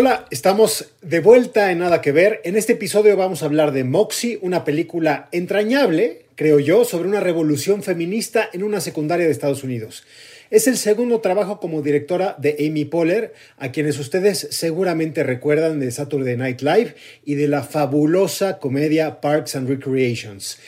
[0.00, 2.40] Hola, estamos de vuelta en Nada que Ver.
[2.44, 7.18] En este episodio vamos a hablar de Moxie, una película entrañable, creo yo, sobre una
[7.18, 10.04] revolución feminista en una secundaria de Estados Unidos.
[10.50, 15.90] Es el segundo trabajo como directora de Amy Poehler, a quienes ustedes seguramente recuerdan de
[15.90, 16.94] Saturday Night Live
[17.24, 20.60] y de la fabulosa comedia Parks and Recreations.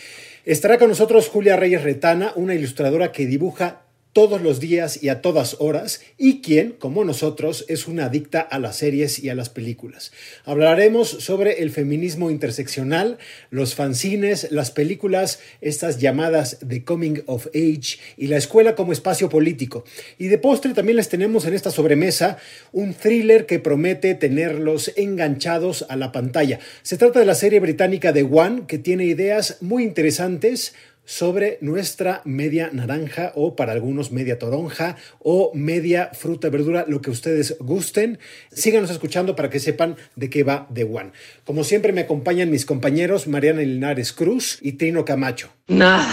[0.44, 3.82] Estará con nosotros Julia Reyes Retana, una ilustradora que dibuja
[4.12, 8.58] todos los días y a todas horas y quien, como nosotros, es una adicta a
[8.58, 10.12] las series y a las películas.
[10.44, 13.18] Hablaremos sobre el feminismo interseccional,
[13.50, 19.28] los fanzines, las películas, estas llamadas The Coming of Age y la escuela como espacio
[19.28, 19.84] político.
[20.18, 22.38] Y de postre también les tenemos en esta sobremesa
[22.72, 26.58] un thriller que promete tenerlos enganchados a la pantalla.
[26.82, 32.22] Se trata de la serie británica The One que tiene ideas muy interesantes, sobre nuestra
[32.24, 38.18] media naranja o para algunos media toronja o media fruta verdura, lo que ustedes gusten.
[38.52, 41.12] Síganos escuchando para que sepan de qué va The One.
[41.44, 45.50] Como siempre me acompañan mis compañeros Mariana Linares Cruz y Trino Camacho.
[45.68, 46.06] Nada.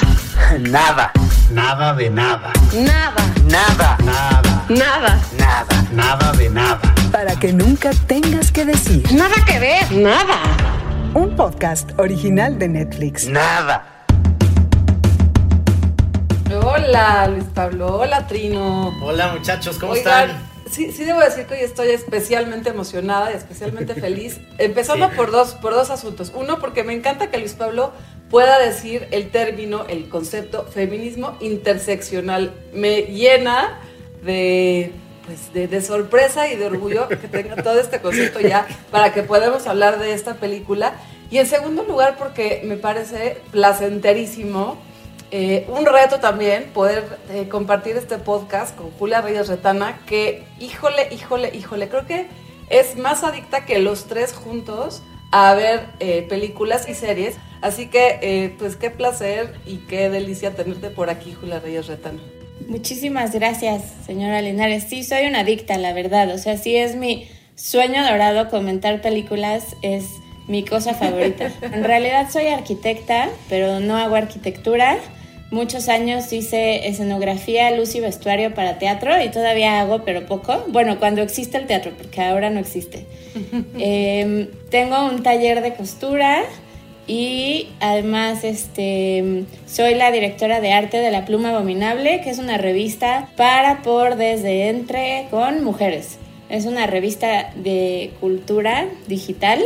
[0.59, 1.11] Nada.
[1.51, 2.53] Nada de nada.
[2.73, 3.33] Nada.
[3.49, 3.97] Nada.
[4.03, 4.65] Nada.
[4.69, 5.21] Nada.
[5.37, 5.89] Nada.
[5.93, 6.95] Nada de nada.
[7.11, 9.03] Para que nunca tengas que decir.
[9.13, 9.91] Nada que ver.
[9.91, 10.41] Nada.
[11.13, 13.27] Un podcast original de Netflix.
[13.27, 13.96] Nada.
[16.53, 17.97] Hola, Luis Pablo.
[17.99, 18.97] Hola, Trino.
[19.01, 20.47] Hola muchachos, ¿cómo Oigan, están?
[20.71, 24.39] Sí, sí debo decir que hoy estoy especialmente emocionada y especialmente feliz.
[24.57, 25.15] Empezando Sí.
[25.15, 26.31] por, dos, por dos asuntos.
[26.35, 27.91] Uno, porque me encanta que Luis Pablo
[28.29, 32.53] pueda decir el término, el concepto feminismo interseccional.
[32.73, 33.79] Me llena
[34.23, 34.91] de,
[35.25, 39.23] pues, de, de sorpresa y de orgullo que tenga todo este concepto ya para que
[39.23, 40.93] podamos hablar de esta película.
[41.29, 44.77] Y en segundo lugar, porque me parece placenterísimo
[45.31, 51.09] eh, un reto también poder eh, compartir este podcast con Julia Reyes Retana, que híjole,
[51.11, 52.27] híjole, híjole, creo que
[52.69, 57.35] es más adicta que los tres juntos a ver eh, películas y series.
[57.61, 62.19] Así que, pues qué placer y qué delicia tenerte por aquí, Julia Reyes Retana.
[62.67, 64.83] Muchísimas gracias, señora Linares.
[64.87, 66.29] Sí, soy una adicta, la verdad.
[66.35, 70.05] O sea, sí es mi sueño dorado comentar películas, es
[70.47, 71.51] mi cosa favorita.
[71.61, 74.97] En realidad soy arquitecta, pero no hago arquitectura.
[75.49, 80.65] Muchos años hice escenografía, luz y vestuario para teatro y todavía hago, pero poco.
[80.67, 83.05] Bueno, cuando existe el teatro, porque ahora no existe.
[83.79, 86.43] Em, tengo un taller de costura
[87.07, 92.57] y además este, soy la directora de arte de La Pluma Abominable, que es una
[92.57, 96.17] revista para, por, desde, entre, con mujeres.
[96.49, 99.61] Es una revista de cultura digital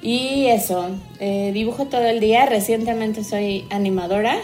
[0.00, 2.46] y eso, eh, dibujo todo el día.
[2.46, 4.38] Recientemente soy animadora,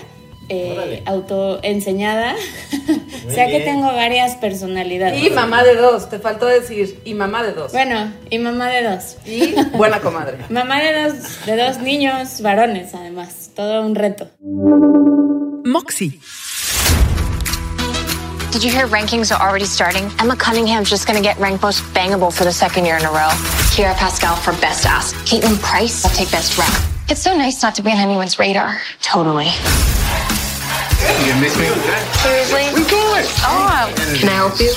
[0.49, 2.34] eh, autoenseñada.
[3.27, 3.65] o sea que bien.
[3.65, 5.22] tengo varias personalidades.
[5.22, 7.72] Y mamá de dos, te faltó decir, y mamá de dos.
[7.72, 9.16] Bueno, y mamá de dos.
[9.27, 10.38] Y buena comadre.
[10.49, 13.50] Mamá de dos, de dos niños varones, además.
[13.55, 14.28] Todo un reto.
[15.65, 16.21] Moxie.
[18.53, 20.09] Did you hear rankings are already starting?
[20.21, 23.28] Emma Cunningham's just gonna get ranked most bangable for the second year in a row.
[23.75, 25.12] Kiera Pascal for best ass.
[25.28, 26.72] Caitlin Price will take best rap.
[27.09, 28.81] It's so nice not to be on anyone's radar.
[29.03, 29.49] Totally.
[31.05, 31.67] You gonna miss me?
[32.23, 32.65] Seriously?
[32.75, 33.25] We good.
[33.45, 34.73] Oh, Can I help you?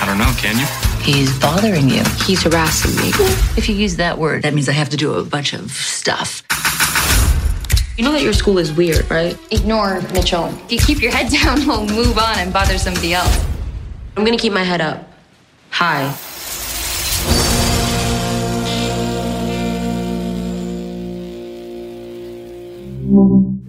[0.00, 0.66] I don't know, can you?
[1.02, 2.02] He's bothering you.
[2.26, 3.10] He's harassing me.
[3.56, 6.42] If you use that word, that means I have to do a bunch of stuff.
[7.96, 9.38] You know that your school is weird, right?
[9.50, 10.46] ignore Mitchell.
[10.68, 13.44] If you keep your head down, we'll move on and bother somebody else.
[14.16, 15.08] I'm gonna keep my head up.
[15.70, 16.14] High.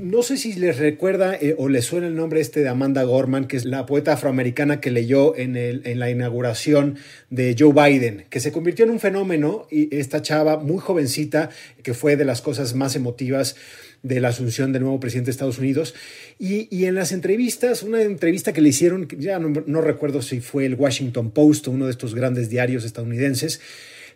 [0.07, 3.45] No sé si les recuerda eh, o les suena el nombre este de Amanda Gorman,
[3.45, 5.53] que es la poeta afroamericana que leyó en,
[5.99, 6.95] la inauguración
[7.29, 11.49] de Joe Biden, que se convirtió en un fenómeno y esta chava muy jovencita,
[11.83, 13.57] que fue de las cosas más emotivas
[14.01, 15.93] de la asunción del nuevo presidente de Estados Unidos.
[16.39, 20.65] Y, en las entrevistas, una entrevista que le hicieron, ya no, no recuerdo si fue
[20.65, 23.59] el Washington Post o uno de estos grandes diarios estadounidenses,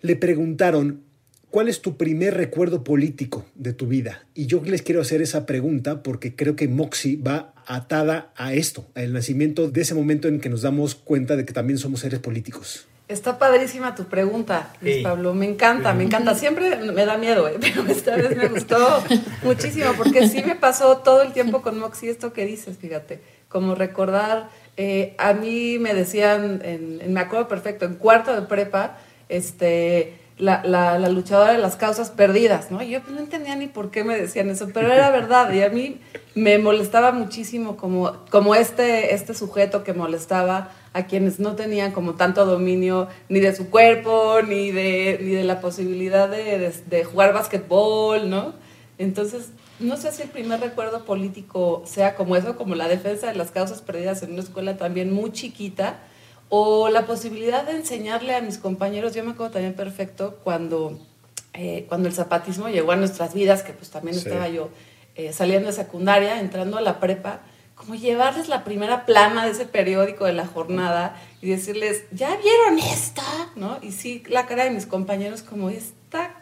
[0.01, 1.11] le preguntaron,
[1.51, 4.24] ¿Cuál es tu primer recuerdo político de tu vida?
[4.33, 8.88] Y yo les quiero hacer esa pregunta porque creo que Moxie va atada a esto,
[8.95, 12.19] al nacimiento de ese momento en que nos damos cuenta de que también somos seres
[12.19, 12.88] políticos.
[13.09, 15.03] Está padrísima tu pregunta, Luis.
[15.03, 15.33] Pablo.
[15.33, 16.33] Me encanta, me encanta.
[16.36, 17.57] Siempre me da miedo, ¿eh?
[17.59, 19.04] pero esta vez me gustó
[19.44, 23.19] muchísimo porque sí me pasó todo el tiempo con Moxie esto que dices, fíjate.
[23.50, 24.47] Como recordar,
[24.77, 28.97] eh, a mí me decían, en, en- me acuerdo perfecto, en cuarto de prepa,
[29.27, 32.82] este, la, la- la luchadora de las causas perdidas, ¿no?
[32.84, 35.52] Yo pues, no entendía ni por qué me decían eso, pero era verdad.
[35.54, 36.02] Y a mí
[36.36, 42.16] me molestaba muchísimo como, como este, este sujeto que molestaba a quienes no tenían como
[42.16, 47.04] tanto dominio ni de su cuerpo, ni de, ni de la posibilidad de, de, de
[47.06, 48.54] jugar basquetbol, ¿no?
[48.98, 49.50] Entonces,
[49.80, 53.52] no sé si el primer recuerdo político sea como eso, como la defensa de las
[53.52, 56.00] causas perdidas en una escuela también muy chiquita,
[56.53, 61.00] o la posibilidad de enseñarle a mis compañeros, yo me acuerdo también perfecto cuando,
[61.53, 64.27] eh, cuando el zapatismo llegó a nuestras vidas, que pues también Sí.
[64.27, 64.69] estaba yo
[65.15, 67.39] eh, saliendo de secundaria, entrando a la prepa,
[67.75, 72.80] como llevarles la primera plana de ese periódico de la jornada y decirles, ¿ya vieron
[72.80, 73.24] esta?
[73.56, 73.77] ¿No?
[73.81, 75.94] Y sí, la cara de mis compañeros como, ¿esta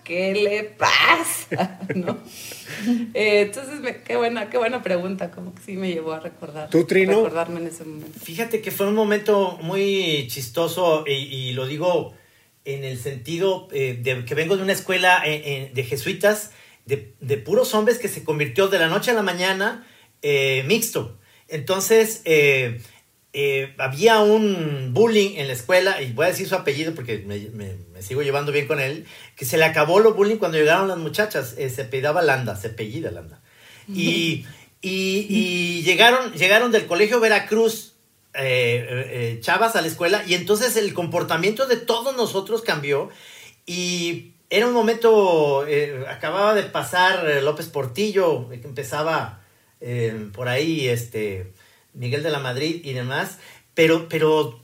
[0.03, 1.79] qué le pasa?
[1.95, 2.17] ¿No?
[3.13, 6.69] Eh, entonces, me- qué, buena, qué buena pregunta, como que sí me llevó a recordar.
[6.69, 7.13] ¿Tú, Trino?
[7.17, 8.19] Recordarme en ese momento.
[8.19, 12.13] Fíjate que fue un momento muy chistoso y, y lo digo
[12.65, 16.51] en el sentido eh, de que vengo de una escuela eh, de jesuitas,
[16.85, 19.85] de, de puros hombres que se convirtió de la noche a la mañana
[20.21, 21.17] eh, mixto.
[21.47, 22.21] Entonces,
[23.33, 27.37] eh, había un bullying en la escuela, y voy a decir su apellido porque me,
[27.53, 29.05] me- me sigo llevando bien con él,
[29.35, 32.69] que se le acabó lo bullying cuando llegaron las muchachas, eh, se apellidaba Landa, se
[32.69, 33.41] apellida Landa.
[33.87, 34.45] Y,
[34.81, 37.93] y- y llegaron, llegaron del colegio Veracruz
[38.35, 38.85] eh,
[39.35, 43.09] eh, chavas a la escuela y entonces el comportamiento de todos nosotros cambió
[43.65, 45.65] y era un momento,
[46.07, 49.41] acababa de pasar López Portillo, que empezaba
[50.33, 51.51] por ahí este,
[51.93, 53.37] Miguel de la Madrid y demás,
[53.73, 54.59] pero, pero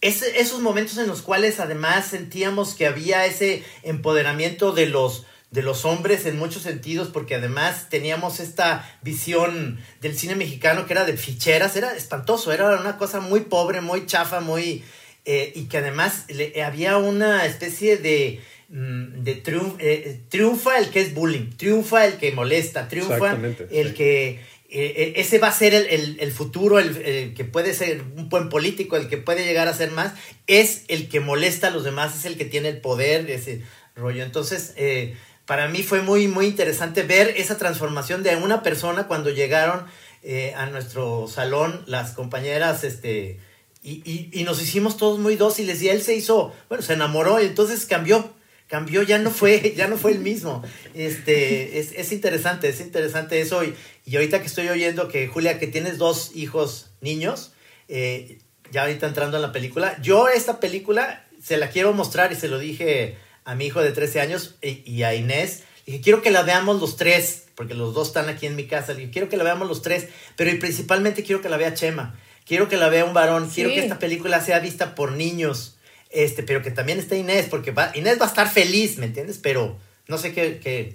[0.00, 5.84] esos momentos en los cuales además sentíamos que había ese empoderamiento de los, de los
[5.84, 11.16] hombres en muchos sentidos, porque además teníamos esta visión del cine mexicano que era de
[11.16, 14.82] ficheras, era espantoso, era una cosa muy pobre, muy chafa, muy...
[15.24, 18.40] eh, y que además le- había una especie de...
[18.70, 19.42] mm, de
[19.78, 23.36] eh, triunfa el que es bullying, triunfa el que molesta, triunfa
[23.70, 23.94] el sí.
[23.94, 24.40] que
[24.72, 28.28] eh, eh, ese va a ser el, el- futuro, el, el que puede ser un
[28.28, 30.14] buen político, el que puede llegar a ser más,
[30.46, 33.62] es el que molesta a los demás, es el que tiene el poder, ese
[33.94, 34.22] rollo.
[34.24, 35.14] Entonces, eh,
[35.46, 39.84] para mí fue muy, muy interesante ver esa transformación de una persona cuando llegaron
[40.22, 43.38] eh, a nuestro salón las compañeras, este,
[43.82, 47.42] y, y- y nos hicimos todos muy dóciles y él se hizo, bueno, se enamoró
[47.42, 48.32] y entonces cambió
[48.72, 50.62] cambió, ya no fue, ya no fue el mismo.
[50.94, 53.62] Este, es, es interesante, es interesante eso.
[53.62, 53.74] Y,
[54.06, 57.52] y ahorita que estoy oyendo que, Julia, que tienes dos hijos niños,
[57.88, 58.38] eh,
[58.70, 62.48] ya ahorita entrando en la película, yo esta película se la quiero mostrar y se
[62.48, 65.64] lo dije a mi hijo de 13 años y, y a Inés.
[65.84, 68.94] Dije, quiero que la veamos los tres, porque los dos están aquí en mi casa.
[68.94, 71.74] Le dije, quiero que la veamos los tres, pero y principalmente quiero que la vea
[71.74, 72.18] Chema.
[72.46, 73.50] Quiero que la vea un varón.
[73.50, 75.76] Quiero que esta película sea vista por niños.
[76.12, 79.38] Este, pero que también esté Inés, porque va- Inés va a estar feliz, ¿me entiendes?
[79.38, 79.76] Pero
[80.08, 80.94] no sé qué, qué,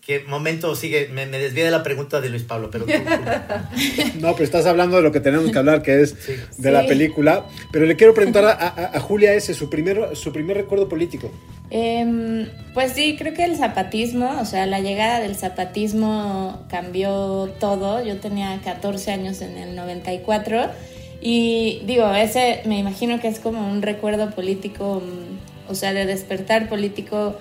[0.00, 1.08] qué momento sigue.
[1.08, 2.92] Me, me desvié de la pregunta de Luis Pablo, pero tú-
[4.20, 6.34] No, pero estás hablando de lo que tenemos que hablar, que es Sí.
[6.58, 7.44] de la película.
[7.72, 11.32] Pero le quiero preguntar a, a- a Julia ese, su primer, su primer recuerdo político.
[11.70, 18.04] Em, pues sí, creo que el zapatismo, o sea, la llegada del zapatismo cambió todo.
[18.04, 20.70] Yo tenía 14 años en el 94
[21.28, 26.06] y digo, ese me imagino que es como un recuerdo político, mm, o sea, de
[26.06, 27.34] despertar político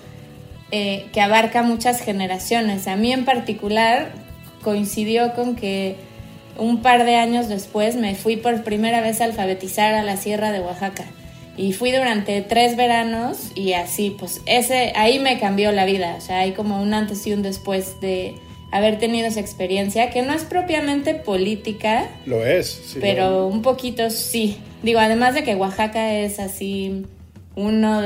[0.72, 2.88] eh, que abarca muchas generaciones.
[2.88, 4.12] A mí en particular
[4.64, 5.98] coincidió con que
[6.58, 10.52] un par de años después me fui por primera vez a alfabetizar a la Sierra
[10.52, 11.06] de Oaxaca.
[11.56, 16.16] Y fui durante tres veranos y así, pues ese, ahí me cambió la vida.
[16.18, 18.34] O sea, hay como un antes y un después de
[18.78, 22.68] haber tenido esa experiencia, que no es propiamente política, Lo es.
[22.88, 24.58] sí, pero lo- un poquito sí.
[24.84, 27.06] Digo, además de que Oaxaca es así,
[27.56, 28.02] uno,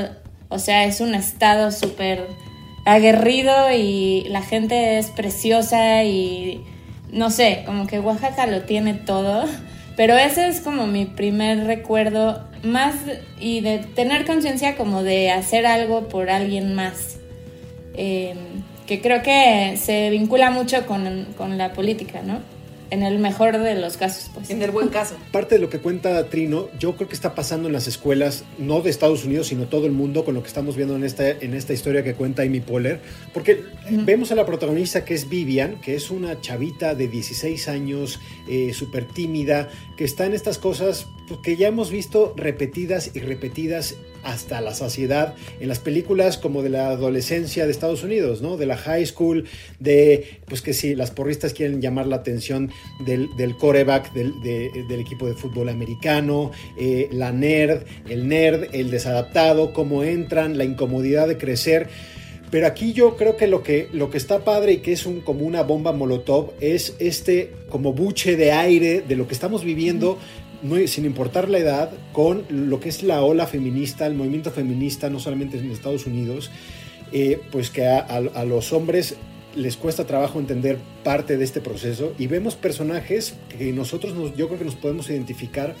[0.48, 2.26] o sea, es un estado súper
[2.84, 6.62] aguerrido y la gente es preciosa y
[7.12, 9.44] no sé, como que Oaxaca lo tiene todo.
[9.96, 12.94] Pero ese es como mi primer recuerdo más
[13.38, 17.18] y de tener conciencia como de hacer algo por alguien más.
[17.94, 18.34] Eh,
[18.90, 22.40] que creo que se vincula mucho con, con la política, ¿no?
[22.90, 24.50] En el mejor de los casos, pues.
[24.50, 25.14] En el buen caso.
[25.30, 28.80] Parte de lo que cuenta Trino, yo creo que está pasando en las escuelas, no
[28.80, 31.54] de Estados Unidos, sino todo el mundo, con lo que estamos viendo en esta, en
[31.54, 33.00] esta historia que cuenta Amy Poehler.
[33.32, 38.18] Porque vemos a la protagonista que es Vivian, que es una chavita de 16 años,
[38.48, 43.20] eh, súper tímida, que está en estas cosas pues, que ya hemos visto repetidas y
[43.20, 48.56] repetidas hasta la saciedad en las películas como de la adolescencia de Estados Unidos, ¿no?
[48.56, 49.44] De la high school,
[49.78, 52.70] de, pues que si las porristas quieren llamar la atención
[53.06, 58.68] del, del coreback del, de- del equipo de fútbol americano, eh, la nerd, el nerd,
[58.74, 61.88] el desadaptado, cómo entran, la incomodidad de crecer.
[62.50, 65.46] Pero aquí yo creo que lo que, lo que está padre y que es como
[65.46, 70.18] una bomba molotov es este como buche de aire de lo que estamos viviendo,
[70.86, 75.18] sin importar la edad, con lo que es la ola feminista, el movimiento feminista, no
[75.18, 76.50] solamente en Estados Unidos,
[77.12, 79.16] eh, pues que a, a- los hombres
[79.56, 82.12] les cuesta trabajo entender parte de este proceso.
[82.18, 85.74] Y vemos personajes que nosotros nos- yo creo que nos podemos identificar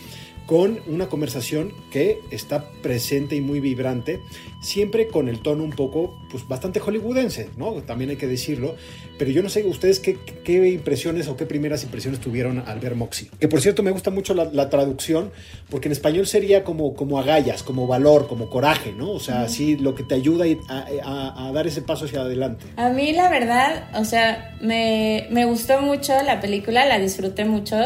[0.46, 4.20] con una conversación que está presente y muy vibrante,
[4.60, 7.72] siempre con el tono un poco, pues bastante hollywoodense, ¿no?
[7.84, 8.74] También hay que decirlo,
[9.16, 12.96] pero yo no sé ustedes qué, qué impresiones o qué primeras impresiones tuvieron al ver
[12.96, 13.30] Moxie.
[13.38, 15.30] Que por cierto me gusta mucho la, la traducción,
[15.70, 19.10] porque en español sería como, como agallas, como valor, como coraje, ¿no?
[19.12, 22.64] O sea, así lo que te ayuda a, a- a dar ese paso hacia adelante.
[22.76, 27.76] A mí la verdad, o sea, me, me gustó mucho la película, la disfruté mucho.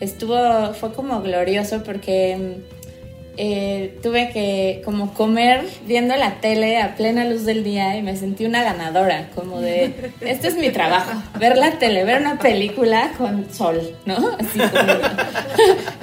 [0.00, 2.80] Estuvo, fue como glorioso porque mm,
[3.36, 8.16] eh, tuve que como comer viendo la tele a plena luz del día y me
[8.16, 13.12] sentí una ganadora, como de, este es mi trabajo, ver la tele, ver una película
[13.16, 14.36] con sol, ¿no?
[14.38, 14.92] Así como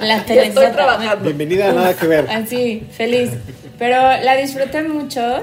[0.00, 0.46] la tele.
[0.46, 1.24] estoy trabajando.
[1.24, 2.30] Bienvenida a Nada que Ver.
[2.30, 3.30] Así, feliz.
[3.78, 5.40] Pero la disfruté mucho.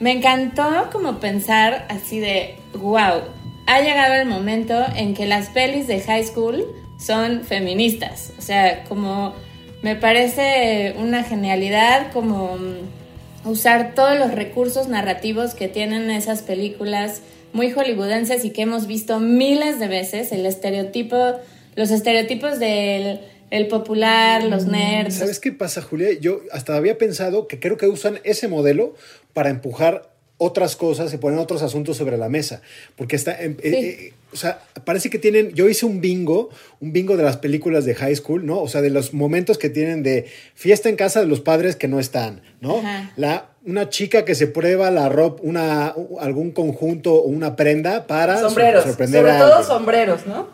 [0.00, 3.22] Me encantó como pensar así de, wow,
[3.66, 6.66] ha llegado el momento en que las pelis de high school
[7.04, 8.32] son feministas.
[8.38, 9.34] O sea, como
[9.82, 17.22] me parece una genialidad como mm, usar todos los recursos narrativos que tienen esas películas
[17.52, 21.34] muy hollywoodenses y que hemos visto miles de veces, el estereotipo,
[21.74, 26.18] los estereotipos del el popular, los nerds, ¿Sabes qué pasa, Julia?
[26.18, 28.94] Yo hasta había pensado que creo que usan ese modelo
[29.34, 32.62] para empujar otras cosas y poner otros asuntos sobre la mesa.
[32.96, 33.32] Porque está.
[33.32, 35.52] eh, eh, eh, o sea, parece que tienen.
[35.54, 36.48] Yo hice un bingo,
[36.80, 38.60] un bingo de las películas de high school, ¿no?
[38.60, 41.88] O sea, de los momentos que tienen de fiesta en casa de los padres que
[41.88, 42.78] no están, ¿no?
[42.78, 43.12] Ajá.
[43.16, 48.38] La, una chica que se prueba la ropa, una, algún conjunto o una prenda para
[48.40, 49.68] Sombreros, sorprender sobre a todo alguien.
[49.68, 50.48] sombreros, ¿no?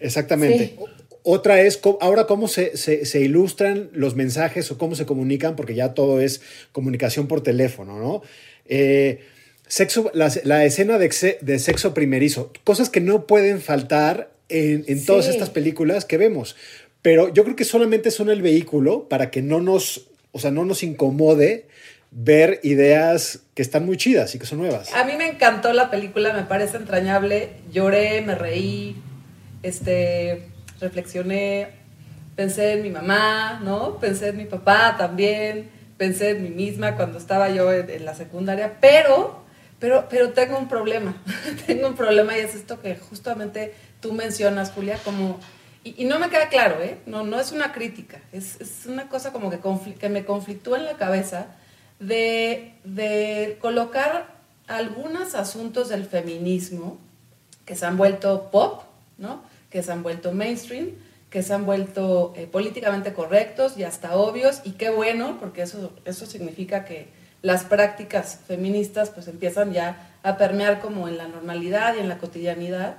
[0.00, 0.74] Exactamente.
[0.78, 0.84] Sí.
[1.22, 5.74] Otra es ahora cómo se, se- se ilustran los mensajes o cómo se comunican, porque
[5.74, 6.40] ya todo es
[6.72, 8.22] comunicación por teléfono, ¿no?
[8.66, 9.20] Eh,
[9.68, 15.04] sexo, la, la escena de, de sexo primerizo, cosas que no pueden faltar en, en
[15.04, 16.56] todas estas películas que vemos.
[17.02, 20.64] Pero yo creo que solamente son el vehículo para que no nos, o sea, no
[20.64, 21.66] nos incomode
[22.10, 24.92] ver ideas que están muy chidas y que son nuevas.
[24.94, 27.50] A mí me encantó la película, me parece entrañable.
[27.70, 28.96] Lloré, me reí,
[29.62, 30.48] este,
[30.80, 31.68] reflexioné,
[32.34, 33.98] pensé en mi mamá, ¿no?
[33.98, 38.14] Pensé en mi papá también, pensé en mí misma cuando estaba yo en, en la
[38.14, 39.44] secundaria, pero,
[39.78, 41.14] pero, pero tengo un problema,
[41.66, 45.38] tengo un problema y es esto que justamente tú mencionas, Julia, como...
[45.84, 46.98] Y, no me queda claro, ¿eh?
[47.06, 49.60] No, no es una crítica, es, es una cosa como que,
[49.94, 51.46] que me conflictúa en la cabeza
[51.98, 56.98] de, de colocar algunos asuntos del feminismo
[57.64, 58.82] que se han vuelto pop,
[59.16, 59.42] ¿no?
[59.70, 60.90] que se han vuelto mainstream,
[61.30, 65.92] que se han vuelto eh, políticamente correctos y hasta obvios, y qué bueno, porque eso,
[66.04, 67.08] eso significa que
[67.42, 72.18] las prácticas feministas pues empiezan ya a permear como en la normalidad y en la
[72.18, 72.96] cotidianidad,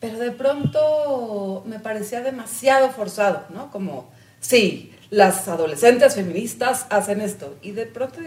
[0.00, 3.70] pero de pronto me parecía demasiado forzado, ¿no?
[3.70, 8.20] Como, sí, las adolescentes feministas hacen esto, y de pronto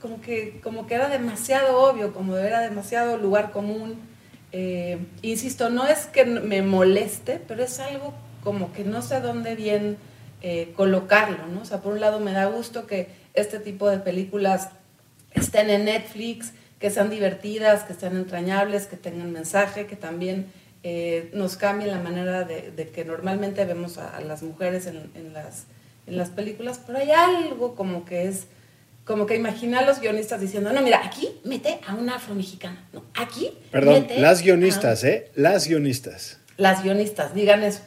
[0.00, 3.98] como que, como que era demasiado obvio, como era demasiado lugar común.
[4.52, 9.54] Eh, insisto, no es que me moleste, pero es algo como que no sé dónde
[9.56, 9.98] bien
[10.40, 11.62] eh, colocarlo, ¿no?
[11.62, 14.68] O sea, por un lado me da gusto que este tipo de películas
[15.34, 20.46] estén en Netflix, que sean divertidas, que sean entrañables, que tengan mensaje, que también
[20.84, 25.10] eh, nos cambien la manera de, de que normalmente vemos a, a las mujeres en,
[25.14, 25.64] en las,
[26.06, 28.46] en las películas, pero hay algo como que es,
[29.04, 33.02] como que imagina a los guionistas diciendo, no, mira, aquí mete a una afromexicana, no,
[33.14, 35.30] aquí Perdón, mete las a- guionistas, ¿eh?
[35.34, 36.38] Las guionistas.
[36.58, 37.80] las guionistas, digan eso.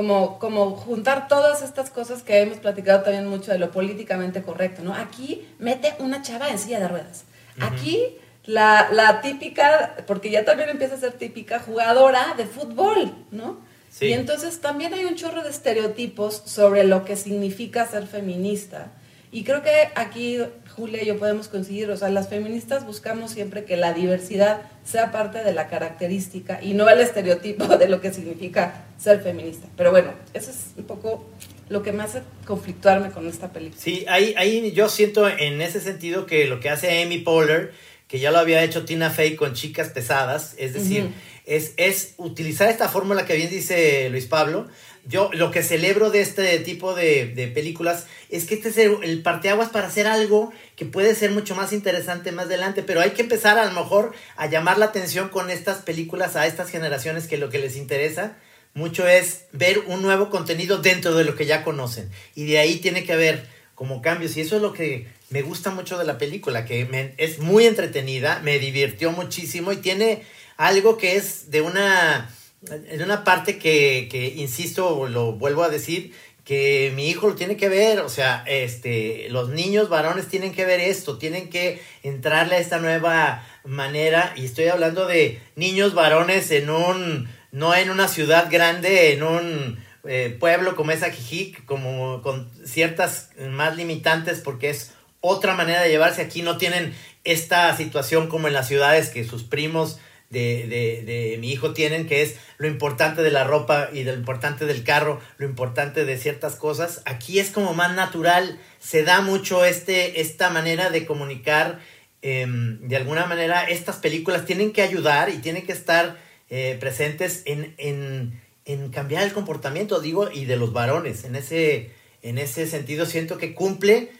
[0.00, 4.80] Como, como juntar todas estas cosas que hemos platicado también mucho de lo políticamente correcto,
[4.82, 4.94] ¿no?
[4.94, 7.24] Aquí mete una chava en silla de ruedas.
[7.60, 8.16] Aquí
[8.46, 13.58] la, la típica, porque ya también empieza a ser típica, jugadora de fútbol, ¿no?
[13.90, 14.06] Sí.
[14.06, 18.92] Y entonces también hay un chorro de estereotipos sobre lo que significa ser feminista.
[19.30, 20.38] Y creo que aquí,
[20.80, 25.12] Julia y yo podemos coincidir, o sea, las feministas buscamos siempre que la diversidad sea
[25.12, 29.68] parte de la característica y no el estereotipo de lo que significa ser feminista.
[29.76, 31.28] Pero bueno, ese es un poco
[31.68, 33.80] lo que me hace conflictuarme con esta película.
[33.80, 37.72] Sí, ahí, ahí yo siento en ese sentido que lo que hace Amy Poehler,
[38.08, 41.10] que ya lo había hecho Tina Fey con chicas pesadas, es decir.
[41.50, 44.68] Es, es utilizar esta fórmula que bien dice Luis Pablo.
[45.04, 49.22] Yo lo que celebro de este tipo de, películas es que este es el, el
[49.22, 53.22] parteaguas para hacer algo que puede ser mucho más interesante más adelante, pero hay que
[53.22, 57.36] empezar a lo mejor a llamar la atención con estas películas a estas generaciones que
[57.38, 58.36] lo que les interesa
[58.74, 62.08] mucho es ver un nuevo contenido dentro de lo que ya conocen.
[62.36, 64.36] Y de ahí tiene que haber como cambios.
[64.36, 67.66] Y eso es lo que me gusta mucho de la película, que me- es muy
[67.66, 70.22] entretenida, me divirtió muchísimo y tiene
[70.60, 76.12] algo que es de una, de una parte que, que, insisto, lo vuelvo a decir,
[76.44, 80.66] que mi hijo lo tiene que ver, o sea, este, los niños varones tienen que
[80.66, 86.50] ver esto, tienen que entrarle a esta nueva manera, y estoy hablando de niños varones
[86.50, 92.20] en un, no en una ciudad grande, en un eh, pueblo como es Ajijic, como
[92.20, 98.28] con ciertas más limitantes, porque es otra manera de llevarse aquí, no tienen esta situación
[98.28, 99.98] como en las ciudades que sus primos
[100.30, 104.14] de, de, de mi hijo tienen, que es lo importante de la ropa y lo
[104.14, 107.02] importante del carro, lo importante de ciertas cosas.
[107.04, 111.80] Aquí es como más natural, se da mucho este, esta manera de comunicar.
[112.22, 116.16] em, de alguna manera, estas películas tienen que ayudar y tienen que estar
[116.50, 121.24] eh, presentes en, en, en cambiar el comportamiento, digo, y de los varones.
[121.24, 121.90] En ese,
[122.22, 124.10] en ese sentido, siento que cumple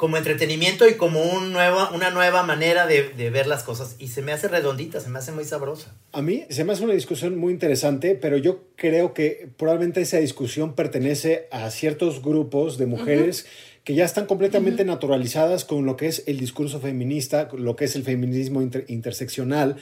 [0.00, 3.96] como entretenimiento y como un nueva, una nueva manera de, de ver las cosas.
[3.98, 5.94] Y se me hace redondita, se me hace muy sabrosa.
[6.12, 10.16] A mí se me hace una discusión muy interesante, pero yo creo que probablemente esa
[10.16, 13.44] discusión pertenece a ciertos grupos de mujeres
[13.84, 17.84] que ya están completamente naturalizadas con lo que es el discurso feminista, con lo que
[17.84, 19.76] es el feminismo inter- interseccional,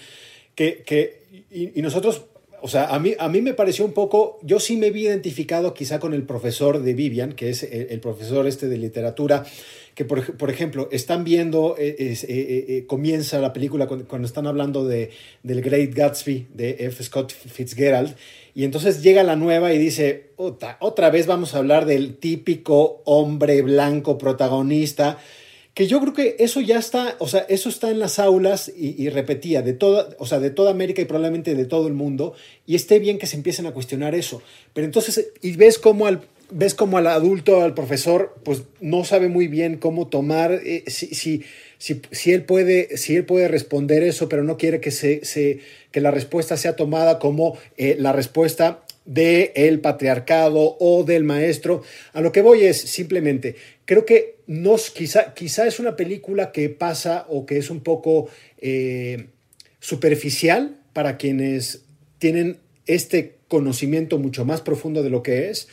[0.57, 2.25] que, que y, y nosotros,
[2.61, 5.75] o sea, a mí, a mí me pareció un poco, yo sí me vi identificado
[5.75, 9.45] quizá con el profesor de Vivian, que es el, el profesor este de literatura,
[9.99, 14.47] que por, por ejemplo están viendo, eh, eh, eh, comienza la película cuando, cuando están
[14.47, 15.11] hablando de,
[15.43, 17.03] del Great Gatsby de F.
[17.03, 18.15] Scott Fitzgerald,
[18.55, 23.03] y entonces llega la nueva y dice, "Ota, otra vez vamos a hablar del típico
[23.07, 25.19] hombre blanco protagonista,
[25.75, 29.03] que yo creo que eso ya está, o sea, eso está en las aulas y,
[29.03, 32.35] y repetía de toda, o sea, de toda América y probablemente de todo el mundo,
[32.67, 34.43] y esté bien que se empiecen a cuestionar eso.
[34.75, 39.29] Pero entonces, y ves cómo al, ves como al adulto, al profesor, pues no sabe
[39.29, 41.45] muy bien cómo tomar, eh, si, si,
[41.79, 46.01] si, si él puede, si él puede responder eso, pero no quiere que, se, que
[46.01, 51.83] la respuesta sea tomada como eh, la respuesta del el patriarcado o del maestro.
[52.13, 56.69] A lo que voy es simplemente, creo que nos, quizá, quizá es una película que
[56.69, 59.29] pasa o que es un poco eh,
[59.81, 61.85] superficial para quienes
[62.19, 65.69] tienen este conocimiento mucho más profundo de lo que es,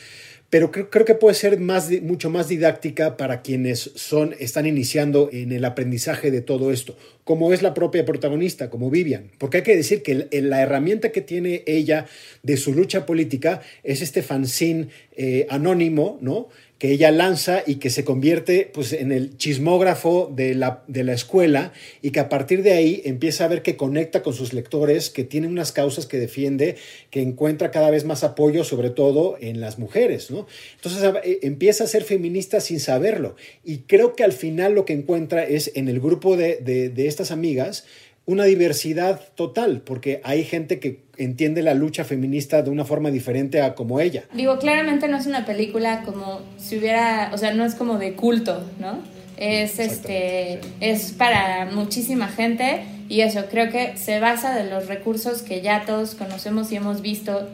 [0.48, 5.64] pero creo, que puede ser mucho más didáctica para quienes son, están iniciando en el
[5.64, 9.32] aprendizaje de todo esto, como es la propia protagonista, como Vivian.
[9.38, 12.06] Porque hay que decir que la herramienta que tiene ella
[12.44, 16.48] de su lucha política es este fanzine eh, anónimo, ¿no?
[16.78, 21.14] Que ella lanza y que se convierte pues, en el chismógrafo de la, de la
[21.14, 25.08] escuela y que a partir de ahí empieza a ver que conecta con sus lectores,
[25.08, 26.76] que tiene unas causas que defiende,
[27.10, 30.30] que encuentra cada vez más apoyo, sobre todo en las mujeres.
[30.30, 30.46] ¿no?
[30.74, 34.92] Entonces eh, empieza a ser feminista sin saberlo y creo que al final lo que
[34.92, 37.84] encuentra es en el grupo de- de estas amigas
[38.28, 43.62] una diversidad total, porque hay gente que entiende la lucha feminista de una forma diferente
[43.62, 44.24] a como ella.
[44.34, 48.14] Digo, claramente no es una película como si hubiera, o sea, no es como de
[48.14, 48.98] culto, ¿no?
[49.36, 55.42] Es este es para muchísima gente y eso creo que se basa de los recursos
[55.42, 57.48] que ya todos conocemos y hemos visto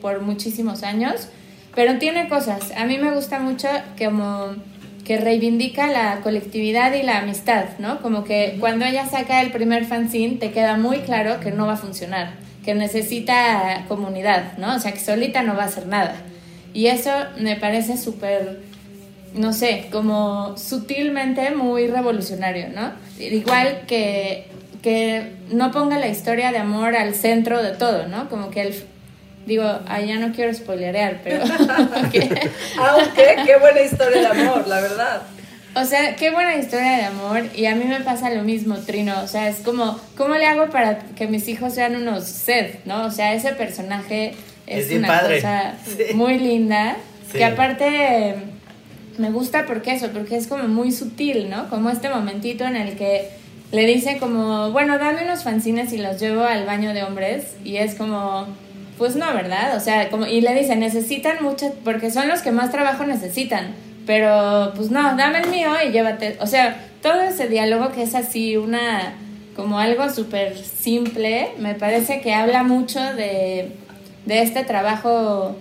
[0.00, 1.28] por muchísimos años,
[1.74, 2.72] pero tiene cosas.
[2.76, 4.56] A mí me gusta mucho como
[5.04, 8.02] que reivindica la colectividad y la amistad, ¿no?
[8.02, 11.74] Como que cuando ella saca el primer fanzine te queda muy claro que no va
[11.74, 12.34] a funcionar,
[12.68, 14.76] que necesita comunidad, ¿no?
[14.76, 16.16] O sea, que solita no va a hacer nada.
[16.74, 18.60] Y eso me parece súper,
[19.32, 22.92] no sé, como sutilmente muy revolucionario, ¿no?
[23.18, 24.48] Igual que,
[24.82, 28.28] que no ponga la historia de amor al centro de todo, ¿no?
[28.28, 28.74] Como que el...
[29.46, 31.44] Digo, ah, ya no quiero spoilerear, pero...
[32.12, 32.28] que-
[32.78, 35.22] Aunque, qué buena historia de amor, la verdad.
[35.80, 39.14] O sea, qué buena historia de amor y a mí me pasa lo mismo, Trino.
[39.22, 43.04] O sea, es como, ¿cómo le hago para que mis hijos sean unos Seth, no?
[43.06, 44.34] O sea, ese personaje
[44.66, 45.36] es, una padre.
[45.36, 46.14] cosa Sí.
[46.14, 46.96] muy linda.
[47.30, 47.38] Sí.
[47.38, 48.34] Que aparte
[49.18, 51.68] me gusta porque eso, porque es como muy sutil, ¿no?
[51.68, 53.28] Como este momentito en el que
[53.72, 57.76] le dice como, bueno, dame unos fanzines y los llevo al baño de hombres y
[57.76, 58.46] es como,
[58.96, 59.76] pues no, ¿verdad?
[59.76, 63.74] O sea, como, y le dice, necesitan mucho, porque son los que más trabajo necesitan,
[64.08, 68.14] pero pues no, dame el mío y llévate, o sea, todo ese diálogo que es
[68.14, 69.12] así una,
[69.54, 73.72] como algo súper simple, me parece que habla mucho de,
[74.24, 75.56] de este trabajo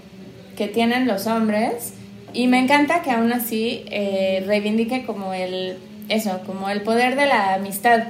[0.56, 1.94] que tienen los hombres
[2.32, 7.26] y me encanta que aún así eh, reivindique como el, eso, como el poder de
[7.26, 8.04] la amistad.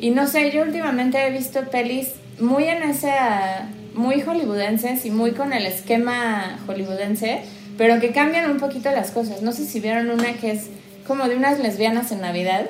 [0.00, 5.30] Y no sé, yo últimamente he visto pelis muy en esa, muy hollywoodenses y muy
[5.30, 7.42] con el esquema hollywoodense,
[7.78, 9.42] pero que cambian un poquito las cosas.
[9.42, 10.66] No sé si vieron una que es
[11.06, 12.66] como de unas lesbianas en Navidad.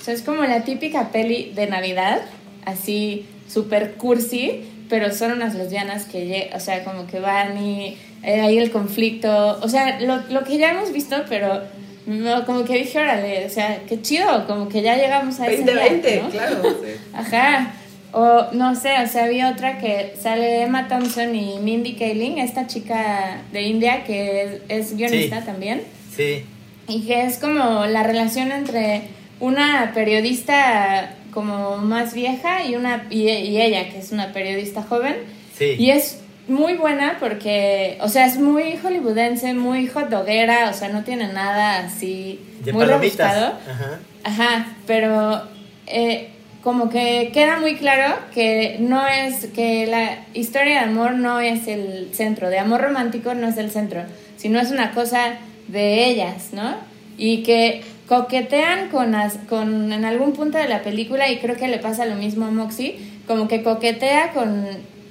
[0.00, 2.22] O sea, es como la típica peli de Navidad,
[2.64, 8.40] así súper cursi, pero son unas lesbianas que, o sea, como que van y eh,
[8.40, 11.62] ahí el conflicto, o sea, lo, lo que ya hemos visto, pero
[12.06, 15.62] no, como que dije, órale, o sea, qué chido, como que ya llegamos a ese
[15.62, 16.30] día, 2020, ¿no?
[16.30, 16.62] claro.
[16.84, 17.00] sí.
[17.12, 17.74] Ajá.
[18.12, 22.66] O no sé, o sea, había otra que sale Emma Thompson y Mindy Kaling, esta
[22.66, 25.46] chica de India que es, es guionista Sí.
[25.46, 25.82] también,
[26.14, 26.44] Sí.
[26.88, 29.02] y que es como la relación entre
[29.40, 35.16] una periodista como más vieja y una y, y ella que es una periodista joven
[35.56, 35.76] Sí.
[35.78, 40.88] y es muy buena porque o sea es muy hollywoodense muy hot doguera o sea
[40.90, 43.98] no tiene nada así De muy rebuscado Ajá.
[44.24, 45.42] Ajá, pero
[45.86, 46.28] eh,
[46.62, 51.66] como que queda muy claro que no es, que la historia de amor no es
[51.66, 54.02] el centro, de amor romántico no es el centro,
[54.36, 55.34] sino es una cosa
[55.68, 56.74] de ellas, ¿no?
[57.18, 61.68] Y que coquetean con, as- con en algún punto de la película, y creo que
[61.68, 62.96] le pasa lo mismo a Moxie,
[63.26, 64.66] como que coquetea con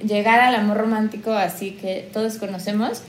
[0.05, 3.01] llegar al amor romántico así que todos conocemos,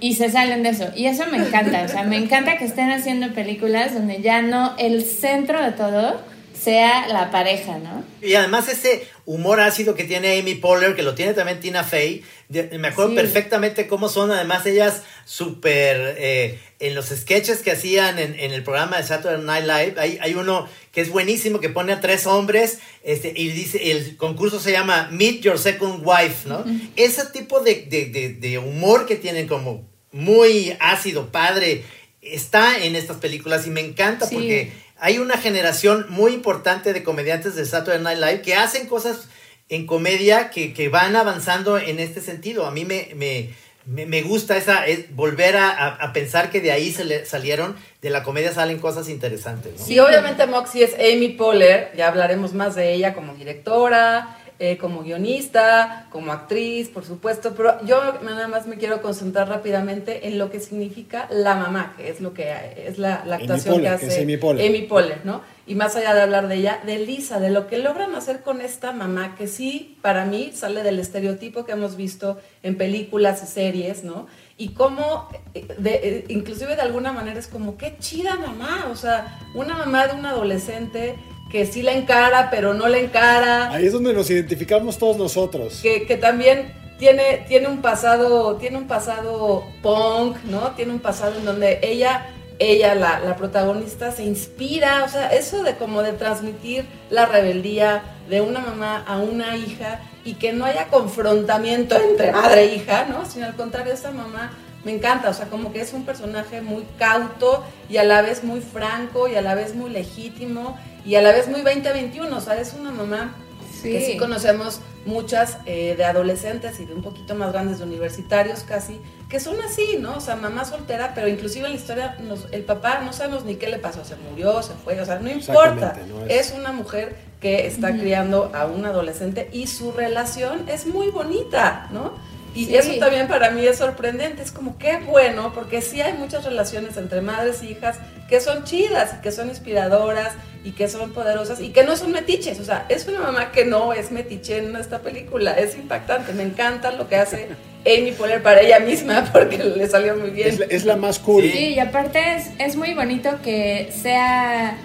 [0.00, 0.86] y se salen de eso.
[0.96, 1.82] Y eso me encanta.
[1.84, 6.20] O sea, me encanta que estén haciendo películas donde ya no el centro de todo
[6.62, 8.04] sea la pareja, ¿no?
[8.20, 12.22] Y además ese humor ácido que tiene Amy Poehler, que lo tiene también Tina Fey,
[12.48, 13.16] de- me acuerdo Sí.
[13.16, 18.62] perfectamente cómo son además ellas súper, eh, en los sketches que hacían en, en el
[18.62, 22.26] programa de Saturday Night Live, hay, hay uno que es buenísimo, que pone a tres
[22.26, 26.64] hombres, este, y dice, el concurso se llama Meet Your Second Wife, ¿no?
[26.96, 31.84] Ese tipo de, de- de- de humor que tienen como muy ácido, padre,
[32.20, 34.34] está en estas películas y me encanta Sí.
[34.34, 39.28] porque hay una generación muy importante de comediantes de Saturday Night Live que hacen cosas
[39.68, 42.66] en comedia que, que van avanzando en este sentido.
[42.66, 43.50] A mí me, me,
[43.86, 48.10] me, gusta esa, es volver a, a- pensar que de ahí se le salieron, de
[48.10, 49.80] la comedia salen cosas interesantes.
[49.80, 49.90] ¿no?
[49.92, 55.02] Y obviamente Moxie es Amy Poehler, ya hablaremos más de ella como directora, eh, como
[55.02, 60.50] guionista, como actriz, por supuesto, pero yo nada más me quiero concentrar rápidamente en lo
[60.50, 62.52] que significa la mamá, que es lo que
[62.86, 64.68] es la, la actuación que hace es Amy Poehler.
[64.68, 65.40] Amy Poehler, ¿no?
[65.66, 68.60] Y más allá de hablar de ella, de Lisa, de lo que logran hacer con
[68.60, 73.46] esta mamá, que sí, para mí, sale del estereotipo que hemos visto en películas y
[73.46, 74.26] series, ¿no?
[74.58, 78.96] Y cómo, eh, de, eh, inclusive de alguna manera es como, qué chida mamá, o
[78.96, 81.16] sea, una mamá de un adolescente
[81.50, 85.80] que sí la encara, pero no la encara, Ahí es donde nos identificamos todos nosotros.
[85.82, 90.72] que, que también tiene, tiene un pasado, tiene un pasado punk, ¿no?
[90.72, 92.26] Tiene un pasado en donde ella,
[92.58, 98.02] ella, la, la protagonista, se inspira, o sea, eso de como de transmitir la rebeldía
[98.28, 103.06] de una mamá a una hija y que no haya confrontamiento entre madre e hija,
[103.08, 103.24] ¿no?
[103.24, 104.52] Sino al contrario, esta mamá
[104.84, 108.42] me encanta, o sea, como que es un personaje muy cauto y a la vez
[108.44, 112.40] muy franco y a la vez muy legítimo y a la vez muy 2021, o
[112.40, 113.34] sea, es una mamá
[113.82, 118.60] que sí conocemos muchas eh, de adolescentes y de un poquito más grandes, de universitarios
[118.60, 120.16] casi, que son así, ¿no?
[120.16, 123.54] O sea, mamá soltera, pero inclusive en la historia nos- el papá no sabemos ni
[123.54, 125.72] qué le pasó, se murió, se fue, o sea, no importa.
[125.72, 126.58] Exactamente, no es- es...
[126.58, 132.12] una mujer que está criando a un adolescente y su relación es muy bonita, ¿no?
[132.54, 132.76] Y Sí.
[132.76, 136.96] eso también para mí es sorprendente, es como qué bueno, porque sí hay muchas relaciones
[136.96, 140.32] entre madres e hijas que son chidas y que son inspiradoras
[140.64, 143.64] y que son poderosas y que no son metiches, o sea, es una mamá que
[143.64, 147.48] no es metiche en esta película, es impactante, me encanta lo que hace
[147.86, 150.48] Amy Poehler para ella misma porque le salió muy bien.
[150.48, 151.42] Es la, es la más cool.
[151.44, 154.76] Sí, y aparte es, es muy bonito que sea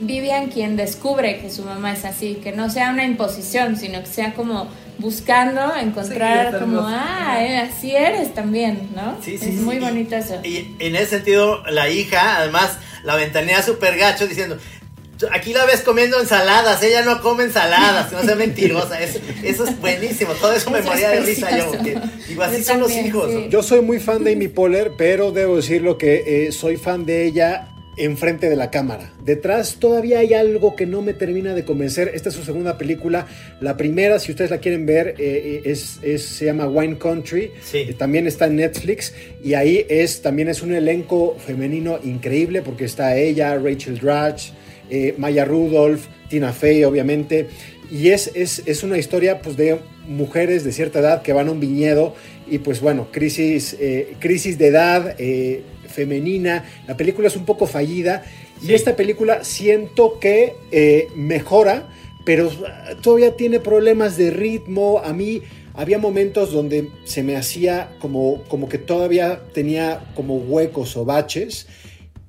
[0.00, 4.06] Vivian quien descubre que su mamá es así, que no sea una imposición, sino que
[4.06, 4.68] sea como
[5.00, 9.16] buscando encontrar Sí, como, ah, eh, así eres también, ¿no?
[9.24, 9.60] Sí, sí, es sí.
[9.60, 10.38] muy Y- bonito eso.
[10.44, 14.58] Y en ese sentido, la hija, además, la ventanea súper gacho diciendo,
[15.32, 19.78] aquí la ves comiendo ensaladas, ella no come ensaladas, no sea mentirosa, eso, eso es
[19.80, 21.72] buenísimo, todo eso, me Eso moría de es risa yo,
[22.28, 23.30] digo, así Yo son los hijos.
[23.30, 23.36] sí.
[23.44, 23.48] ¿no?
[23.48, 27.26] Yo soy muy fan de Amy Poehler, pero debo decirlo que eh, soy fan de
[27.26, 29.12] ella enfrente de la cámara.
[29.24, 32.12] Detrás todavía hay algo que no me termina de convencer.
[32.14, 33.26] Esta es su segunda película.
[33.60, 37.50] La primera, si ustedes la quieren ver, eh, es, es- se llama Wine Country.
[37.90, 39.12] Eh, también está en Netflix.
[39.42, 44.50] Y ahí es, también es un elenco femenino increíble porque está ella, Rachel Dratch,
[44.88, 47.48] eh, Maya Rudolph, Tina Fey, obviamente.
[47.90, 51.50] Y es, es, es una historia pues, de mujeres de cierta edad que van a
[51.52, 52.14] un viñedo
[52.48, 56.64] y pues bueno, crisis, eh, crisis de edad eh, femenina.
[56.86, 58.24] La película es un poco fallida
[58.62, 61.88] y esta película siento que eh, mejora,
[62.24, 62.50] pero
[63.02, 65.00] todavía tiene problemas de ritmo.
[65.04, 65.42] A mí
[65.74, 71.66] había momentos donde se me hacía como, como que todavía tenía como huecos o baches.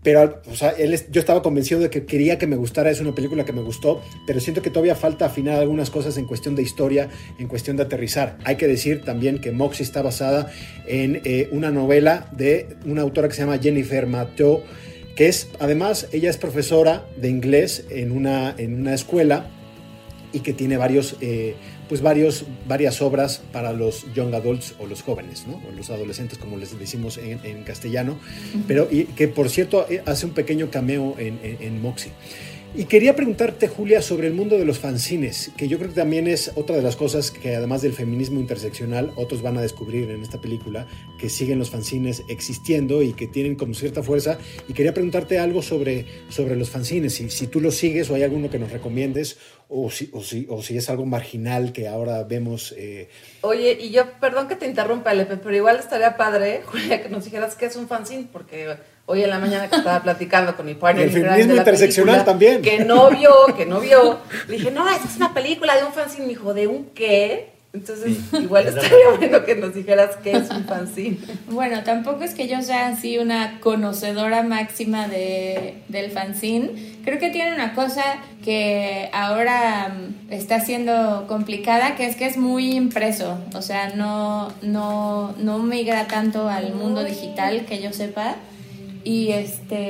[0.03, 3.45] Pero, o sea, yo estaba convencido de que quería que me gustara, es una película
[3.45, 7.09] que me gustó, pero siento que todavía falta afinar algunas cosas en cuestión de historia,
[7.37, 8.37] en cuestión de aterrizar.
[8.43, 10.51] Hay que decir también que Moxie está basada
[10.87, 14.61] en eh, una novela de una autora que se llama Jennifer Mathieu,
[15.15, 19.51] que es, además, ella es profesora de inglés en una, en una escuela
[20.33, 21.55] y que tiene varios, eh,
[21.91, 25.61] pues varios, varias obras para los young adults o los jóvenes, ¿no?
[25.67, 28.17] o los adolescentes, como les decimos en, en castellano,
[28.65, 32.13] pero y que por cierto eh, hace un pequeño cameo en, en, en Moxie.
[32.73, 36.25] Y quería preguntarte, Julia, sobre el mundo de los fanzines, que yo creo que también
[36.25, 40.21] es otra de las cosas que además del feminismo interseccional, otros van a descubrir en
[40.21, 40.87] esta película,
[41.19, 44.37] que siguen los fanzines existiendo y que tienen como cierta fuerza.
[44.69, 48.23] Y quería preguntarte algo sobre, sobre los fanzines, si, si tú los sigues o hay
[48.23, 52.23] alguno que nos recomiendes, o si, o si, o si es algo marginal que ahora
[52.23, 52.73] vemos.
[52.77, 53.09] eh,
[53.41, 57.25] Oye, y yo, perdón que te interrumpa, Lepe, pero igual estaría padre, Julia, que nos
[57.25, 58.77] dijeras qué es un fanzine, porque
[59.11, 62.61] hoy en la mañana que estaba platicando con mi partner El feminismo interseccional película, también.
[62.61, 64.19] Que no vio, que no vio.
[64.47, 66.23] Le dije, no, esta es una película de un fanzine.
[66.23, 67.51] Me dijo, ¿de un qué?
[67.73, 71.17] Entonces, igual estaría bueno que nos dijeras qué es un fanzine.
[71.49, 76.71] Bueno, tampoco es que yo sea así una conocedora máxima de, del fanzine.
[77.05, 78.03] Creo que tiene una cosa
[78.43, 83.39] que ahora mm, está siendo complicada, que es que es muy impreso.
[83.53, 88.35] O sea, no, no, no migra tanto al mundo digital, que yo sepa.
[89.03, 89.89] Y este...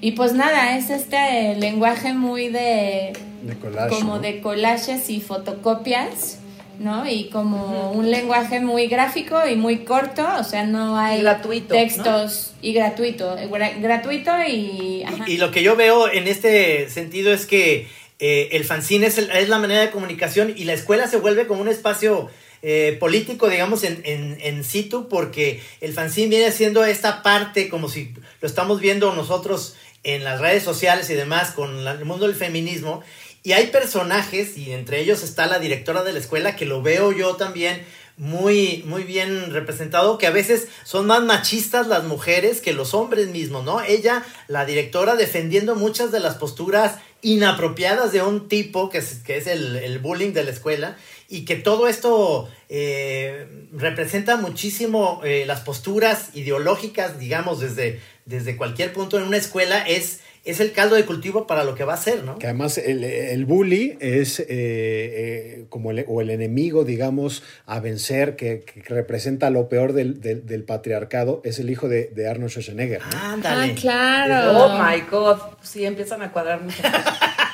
[0.00, 3.12] Y pues nada, es este lenguaje muy de
[3.42, 3.88] de collage.
[3.96, 4.20] como ¿no?
[4.20, 6.38] de collages y fotocopias,
[6.78, 7.08] ¿no?
[7.10, 11.74] Y como un lenguaje muy gráfico y muy corto, o sea, no hay Y gratuito,
[11.74, 15.24] textos y gratuito, gra- gratuito y ajá.
[15.26, 17.88] Y lo que yo veo en este sentido es que
[18.20, 21.48] eh, el fanzine es, el- es la manera de comunicación y la escuela se vuelve
[21.48, 22.28] como un espacio
[22.62, 27.88] eh, político, digamos, en, en, en situ, porque el fanzine viene siendo esta parte como
[27.88, 32.36] si lo estamos viendo nosotros en las redes sociales y demás con el mundo del
[32.36, 33.02] feminismo.
[33.42, 37.12] Y hay personajes, y entre ellos está la directora de la escuela, que lo veo
[37.12, 37.84] yo también
[38.16, 43.28] muy, muy bien representado, que a veces son más machistas las mujeres que los hombres
[43.28, 43.80] mismos, ¿no?
[43.80, 49.36] Ella, la directora, defendiendo muchas de las posturas inapropiadas de un tipo que es, que
[49.36, 50.96] es el, el bullying de la escuela
[51.28, 58.92] y que todo esto eh, representa muchísimo eh, las posturas ideológicas, digamos, desde, desde cualquier
[58.94, 61.96] punto en una escuela, es, es el caldo de cultivo para lo que va a
[61.98, 62.38] ser, ¿no?
[62.38, 67.78] Que además el, el bully es eh, eh, como el, o el enemigo, digamos, a
[67.80, 72.26] vencer, que, que representa lo peor del, del- del patriarcado, es el hijo de, de
[72.28, 73.02] Arnold Schwarzenegger.
[73.02, 73.18] ¿no?
[73.18, 73.72] Ándale.
[73.72, 74.58] Ah, claro.
[74.64, 75.38] Oh my God.
[75.62, 77.18] Sí, empiezan a cuadrar muchas cosas.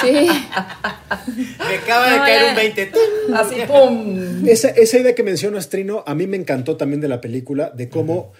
[0.00, 0.28] Sí.
[1.58, 2.50] Me acaba de No, caer ya.
[2.50, 2.90] un 20.
[3.34, 4.46] Así, ¡pum!
[4.48, 7.88] Esa, esa idea que mencionas, Trino, a mí me encantó también de la película, de
[7.88, 8.32] cómo,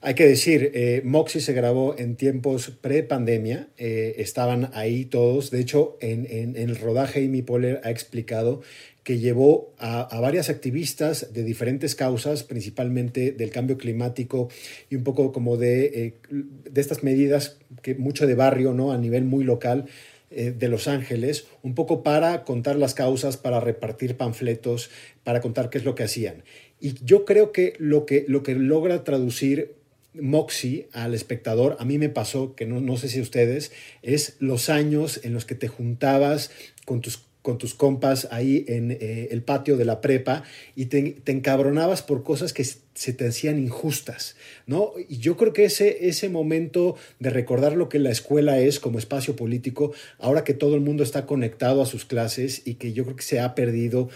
[0.00, 5.60] hay que decir, eh, Moxie se grabó en tiempos pre-pandemia, eh, estaban ahí todos, de
[5.60, 8.62] hecho, en, en- en el rodaje Amy Poehler ha explicado
[9.06, 14.48] que llevó a, varias activistas de diferentes causas, principalmente del cambio climático
[14.90, 18.90] y un poco como de, eh, de estas medidas, que mucho de barrio, ¿no?
[18.90, 19.84] A nivel muy local,
[20.32, 24.90] eh, de Los Ángeles, un poco para contar las causas, para repartir panfletos,
[25.22, 26.42] para contar qué es lo que hacían.
[26.80, 29.76] Y yo creo que lo que, lo que logra traducir
[30.14, 33.70] Moxie al espectador, a mí me pasó, que no, no sé si ustedes,
[34.02, 36.50] es los años en los que te juntabas
[36.84, 40.42] con tus con tus compas ahí en eh, el patio de la prepa
[40.74, 42.64] y te, te encabronabas por cosas que
[42.96, 44.94] se te hacían injustas, ¿no?
[45.08, 48.98] Y yo creo que ese, ese momento de recordar lo que la escuela es como
[48.98, 53.04] espacio político, ahora que todo el mundo está conectado a sus clases y que yo
[53.04, 54.08] creo que se ha perdido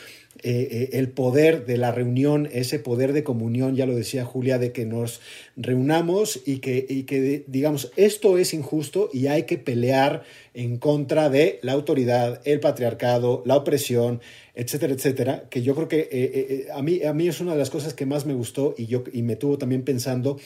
[0.43, 4.59] eh, eh, el poder de la reunión, ese poder de comunión, ya lo decía Julia,
[4.59, 5.21] de que nos
[5.57, 10.23] reunamos y que, y que digamos, esto es injusto y hay que pelear
[10.55, 14.23] en contra de la autoridad, el patriarcado, la opresión,
[14.55, 17.59] etcétera, etcétera, que yo creo que eh, eh, a, mí, a mí es una de
[17.59, 20.39] las cosas que más me gustó y, yo, y me tuvo también pensando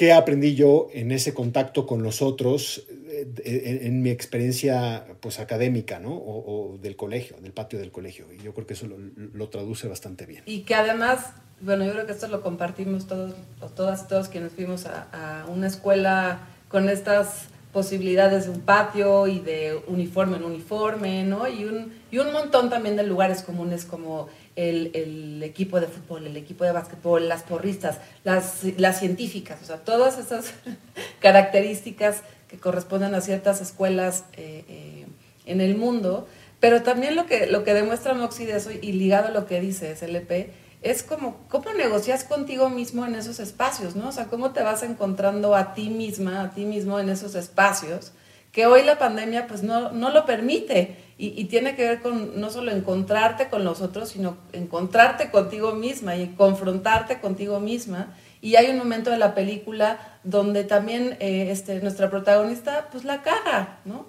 [0.00, 5.98] ¿Qué aprendí yo en ese contacto con los otros, eh, en, mi experiencia pues, académica,
[5.98, 6.14] ¿no?
[6.14, 8.24] O, del colegio, del patio del colegio?
[8.32, 10.42] Y yo creo que eso lo, traduce bastante bien.
[10.46, 13.34] Y que además, bueno, yo creo que esto lo compartimos todos,
[13.76, 19.80] todas todos quienes fuimos a una escuela con estas posibilidades de un patio y de
[19.86, 21.48] uniforme en uniforme, ¿no?
[21.48, 26.26] Y un, y un montón también de lugares comunes como el, el equipo de fútbol,
[26.26, 30.52] el equipo de básquetbol, las porristas, las, las científicas, o sea, todas esas
[31.20, 35.06] características que corresponden a ciertas escuelas eh, eh,
[35.46, 36.26] en el mundo,
[36.58, 39.60] pero también lo que, lo que demuestra Moxie de eso y ligado a lo que
[39.60, 40.50] dice SLP,
[40.82, 44.08] es como cómo negocias contigo mismo en esos espacios, ¿no?
[44.08, 48.12] O sea, cómo te vas encontrando a ti misma, a ti mismo en esos espacios,
[48.52, 52.40] que hoy la pandemia pues no, no lo permite y, y, tiene que ver con
[52.40, 58.16] no solo encontrarte con los otros, sino encontrarte contigo misma y confrontarte contigo misma.
[58.40, 63.22] Y hay un momento de la película donde también eh, este, nuestra protagonista pues la
[63.22, 64.06] caga, ¿no?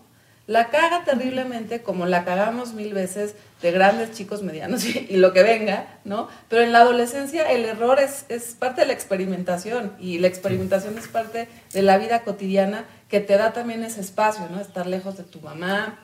[0.51, 5.31] La caga terriblemente, como la cagamos mil veces de grandes, chicos, medianos y, y, lo
[5.31, 6.27] que venga, ¿no?
[6.49, 10.97] Pero en la adolescencia el error es, es parte de la experimentación y la experimentación
[10.97, 14.59] es parte de la vida cotidiana que te da también ese espacio, ¿no?
[14.59, 15.99] Estar lejos de tu mamá,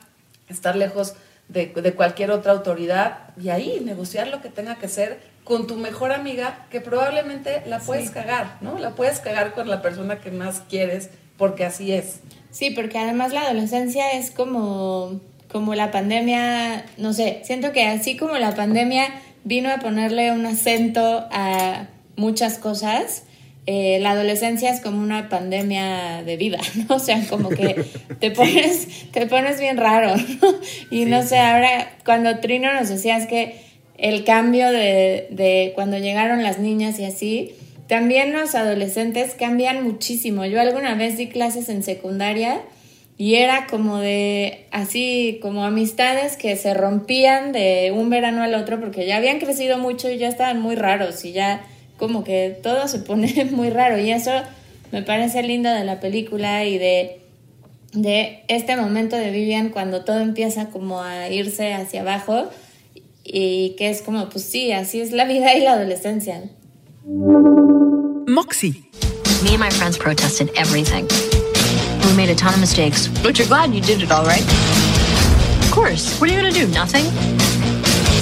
[0.48, 1.12] estar lejos
[1.48, 5.76] de, de cualquier otra autoridad y ahí negociar lo que tenga que ser con tu
[5.76, 8.14] mejor amiga que probablemente la puedes sí.
[8.14, 8.78] cagar, ¿no?
[8.78, 12.20] La puedes cagar con la persona que más quieres porque así es.
[12.50, 18.16] Sí, porque además la adolescencia es como, como la pandemia, no sé, siento que así
[18.16, 19.06] como la pandemia
[19.44, 23.24] vino a ponerle un acento a muchas cosas,
[23.66, 26.58] eh, la adolescencia es como una pandemia de vida,
[26.88, 26.96] ¿no?
[26.96, 27.84] O sea, como que
[28.20, 30.48] te pones, te pones bien raro, ¿no?
[30.90, 33.60] Y sí, no sé, ahora cuando Trino nos decías que
[33.98, 37.54] el cambio de, de cuando llegaron las niñas y así,
[37.88, 40.44] también los adolescentes cambian muchísimo.
[40.44, 42.60] Yo alguna vez di clases en secundaria
[43.16, 48.78] y era como de así como amistades que se rompían de un verano al otro
[48.78, 51.64] porque ya habían crecido mucho y ya estaban muy raros y ya
[51.96, 54.30] como que todo se pone muy raro y eso
[54.92, 57.20] me parece lindo de la película y de
[57.92, 62.50] de este momento de Vivian cuando todo empieza como a irse hacia abajo
[63.24, 66.42] y que es como pues sí, así es la vida y la adolescencia.
[67.10, 68.84] Moxie.
[69.42, 71.08] Me and my friends protested everything.
[72.06, 74.42] We made a ton of mistakes, but you're glad you did it all right.
[75.64, 76.20] Of course.
[76.20, 76.66] What are you gonna do?
[76.68, 77.06] Nothing?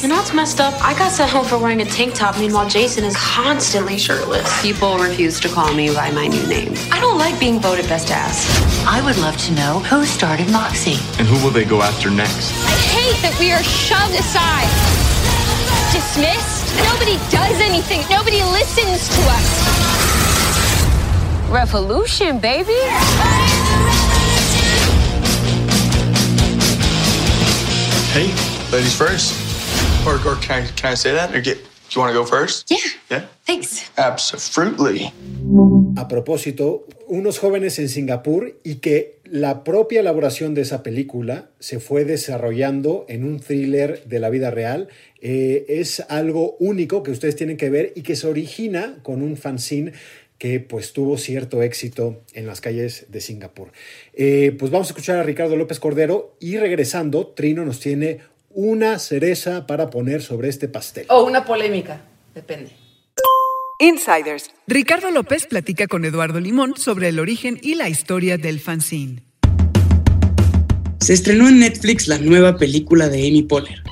[0.03, 0.73] You know what's messed up?
[0.85, 4.63] I got sent home for wearing a tank top, meanwhile Jason is constantly shirtless.
[4.63, 6.73] People refuse to call me by my new name.
[6.93, 8.47] I don't like being voted best ass.
[8.87, 11.01] I would love to know who started Moxie.
[11.19, 12.53] And who will they go after next?
[12.65, 14.71] I hate that we are shoved aside,
[15.93, 16.56] dismissed.
[16.75, 18.03] Nobody does anything.
[18.11, 19.47] Nobody listens to us.
[21.51, 22.81] Revolution, baby.
[28.13, 28.33] Hey,
[28.73, 29.35] ladies first.
[30.07, 31.35] Or, or can, I, can I say that?
[31.35, 32.71] Or get, do you want to go first?
[32.71, 32.79] Yeah.
[33.11, 33.27] Yeah?
[33.45, 33.91] Thanks.
[33.97, 35.13] Absolutely.
[35.97, 41.79] A propósito, unos jóvenes en Singapur y que la propia elaboración de esa película se
[41.81, 44.89] fue desarrollando en un thriller de la vida real.
[45.29, 49.37] Eh, es algo único que ustedes tienen que ver y que se origina con un
[49.37, 49.93] fanzine
[50.39, 53.73] que pues tuvo cierto éxito en las calles de Singapur.
[54.13, 59.01] Eh, pues vamos a escuchar a Ricardo López Cordero y regresando, Trino nos tiene una
[59.01, 61.07] cereza para poner sobre este pastel.
[61.09, 62.71] O una polémica, depende.
[63.81, 64.53] Insiders.
[64.69, 69.25] Ricardo López platica con Eduardo Limón sobre el origen y la historia del fanzine.
[71.01, 73.83] Se estrenó en Netflix la nueva película de Amy Poehler.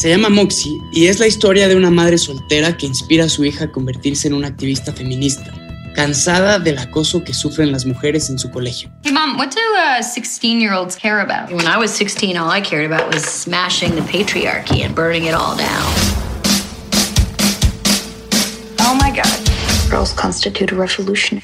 [0.00, 3.44] Se llama Moxie y es la historia de una madre soltera que inspira a su
[3.44, 5.52] hija a convertirse en una activista feminista,
[5.96, 8.92] cansada del acoso que sufren las mujeres en su colegio.
[9.02, 11.52] Hey mom, what do uh, 16 year olds care about?
[11.52, 15.34] When I was 16, all I cared about was smashing the patriarchy and burning it
[15.34, 15.82] all down.
[18.78, 19.26] Oh my god.
[19.90, 21.42] Girls constitute a revolution.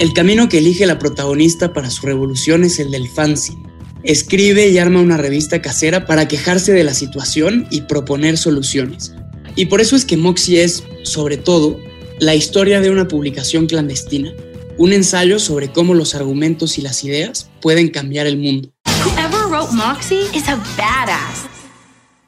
[0.00, 3.67] El camino que elige la protagonista para su revolución es el del fanzine.
[4.04, 9.12] Escribe y arma una revista casera para quejarse de la situación y proponer soluciones.
[9.56, 11.80] Y por eso es que Moxie es, sobre todo,
[12.20, 14.32] la historia de una publicación clandestina,
[14.76, 18.72] un ensayo sobre cómo los argumentos y las ideas pueden cambiar el mundo.
[19.04, 21.46] Whoever wrote Moxie is a badass.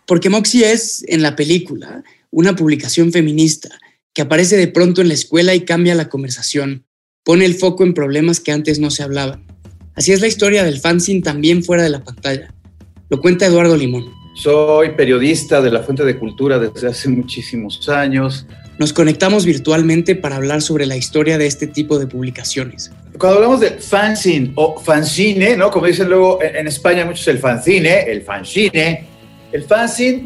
[0.06, 3.68] Porque Moxie es, en la película, una publicación feminista
[4.12, 6.84] que aparece de pronto en la escuela y cambia la conversación,
[7.22, 9.49] pone el foco en problemas que antes no se hablaban.
[10.00, 12.54] Así es la historia del fanzine también fuera de la pantalla.
[13.10, 14.06] Lo cuenta Eduardo Limón.
[14.34, 18.46] Soy periodista de la Fuente de Cultura desde hace muchísimos años.
[18.78, 22.90] Nos conectamos virtualmente para hablar sobre la historia de este tipo de publicaciones.
[23.18, 25.70] Cuando hablamos de fanzine o fanzine, ¿no?
[25.70, 29.04] Como dicen luego en España muchos el fanzine, el fanzine,
[29.52, 30.22] el fanzine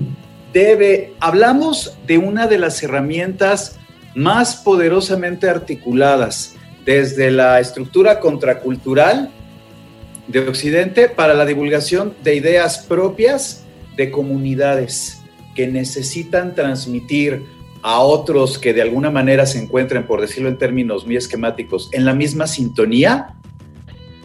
[0.52, 3.74] debe, hablamos de una de las herramientas
[4.14, 6.54] más poderosamente articuladas
[6.84, 9.32] desde la estructura contracultural
[10.28, 13.64] de Occidente para la divulgación de ideas propias
[13.96, 15.18] de comunidades
[15.54, 17.42] que necesitan transmitir
[17.82, 22.04] a otros que de alguna manera se encuentren, por decirlo en términos muy esquemáticos, en
[22.06, 23.34] la misma sintonía,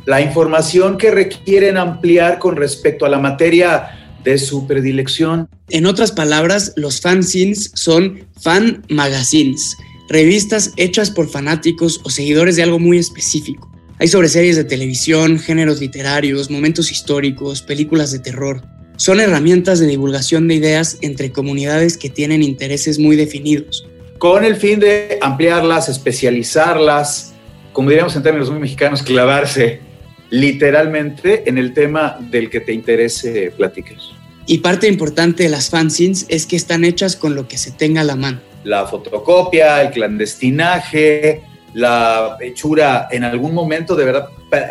[0.06, 5.50] la información que requieren ampliar con respecto a la materia de su predilección.
[5.70, 9.78] En otras palabras, los fanzines son fan magazines,
[10.08, 13.69] revistas hechas por fanáticos o seguidores de algo muy específico.
[14.02, 18.62] Hay sobre series de televisión, géneros literarios, momentos históricos, películas de terror.
[18.96, 23.86] Son herramientas de divulgación de ideas entre comunidades que tienen intereses muy definidos.
[24.18, 27.34] Con el fin de ampliarlas, especializarlas,
[27.74, 29.82] como diríamos en términos muy mexicanos, clavarse
[30.30, 33.98] literalmente en el tema del que te interese platicar.
[34.46, 38.00] Y parte importante de las fanzines es que están hechas con lo que se tenga
[38.00, 38.40] a la mano.
[38.64, 44.30] La fotocopia, el clandestinaje, la hechura en algún momento de verdad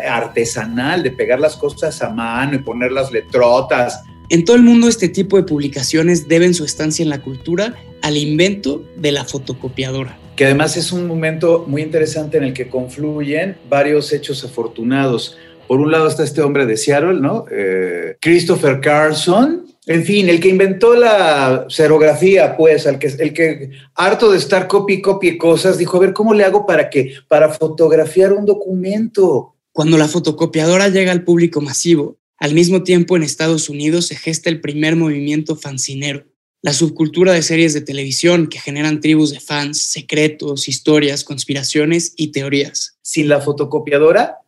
[0.09, 4.87] artesanal, de pegar las cosas a mano y poner las letrotas, en todo el mundo
[4.87, 7.73] este tipo de publicaciones deben su estancia en la cultura
[8.03, 10.19] al invento de la fotocopiadora.
[10.35, 15.35] Que además es un momento muy interesante en el que confluyen varios hechos afortunados.
[15.67, 17.45] Por un lado está este hombre de Seattle, ¿no?
[17.51, 23.71] Eh, Christopher Carlson, en fin, el que inventó la serografía, pues, el que, el que
[23.95, 27.13] harto de estar copy y copy cosas, dijo, a ver, ¿cómo le hago para que,
[27.27, 29.55] para fotografiar un documento?
[29.71, 34.49] Cuando la fotocopiadora llega al público masivo, al mismo tiempo, en Estados Unidos se gesta
[34.49, 36.25] el primer movimiento fancinero,
[36.61, 42.31] la subcultura de series de televisión que generan tribus de fans, secretos, historias, conspiraciones y
[42.31, 42.97] teorías.
[43.01, 44.39] Sin la fotocopiadora,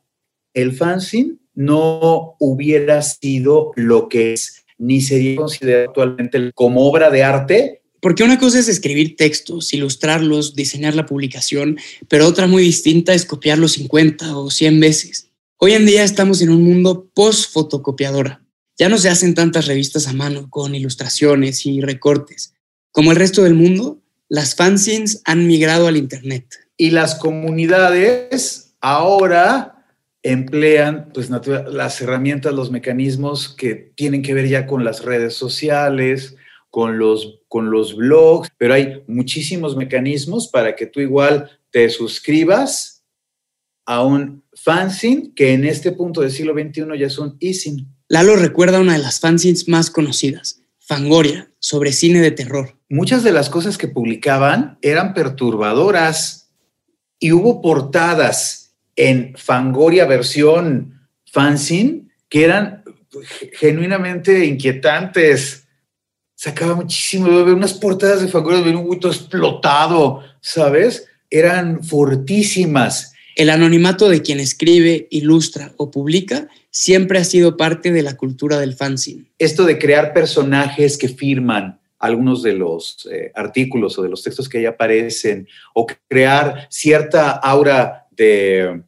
[0.54, 7.24] el fanzine no hubiera sido lo que es, ni sería considerado actualmente como obra de
[7.24, 7.82] arte.
[8.02, 11.78] Porque una cosa es escribir textos, ilustrarlos, diseñar la publicación,
[12.08, 15.30] pero otra muy distinta es copiarlos 50 o 100 veces.
[15.58, 18.44] Hoy en día estamos en un mundo post-fotocopiadora.
[18.80, 22.56] Ya no se hacen tantas revistas a mano con ilustraciones y recortes.
[22.92, 26.48] Como el resto del mundo, las fanzines han migrado al Internet.
[26.76, 29.71] Y las comunidades ahora
[30.24, 36.36] emplean pues, las herramientas, los mecanismos que tienen que ver ya con las redes sociales,
[36.70, 43.04] con los, con los blogs, pero hay muchísimos mecanismos para que tú igual te suscribas
[43.86, 47.54] a un fanzine que en este punto del siglo XXI ya es un e
[48.08, 52.78] Lalo recuerda una de las fanzines más conocidas, Fangoria, sobre cine de terror.
[52.90, 56.52] Muchas de las cosas que publicaban eran perturbadoras
[57.20, 58.61] y hubo portadas
[59.02, 62.84] en Fangoria versión fanzine que eran
[63.54, 65.68] genuinamente inquietantes.
[66.36, 71.08] Sacaba muchísimo de ver unas portadas de Fangoria de un huito explotado, ¿sabes?
[71.32, 78.04] Eran fortísimas el anonimato de quien escribe, ilustra o publica siempre ha sido parte de
[78.04, 79.32] la cultura del fanzine.
[79.40, 84.48] Esto de crear personajes que firman algunos de los eh, artículos o de los textos
[84.48, 88.84] que ahí aparecen, o crear cierta aura de,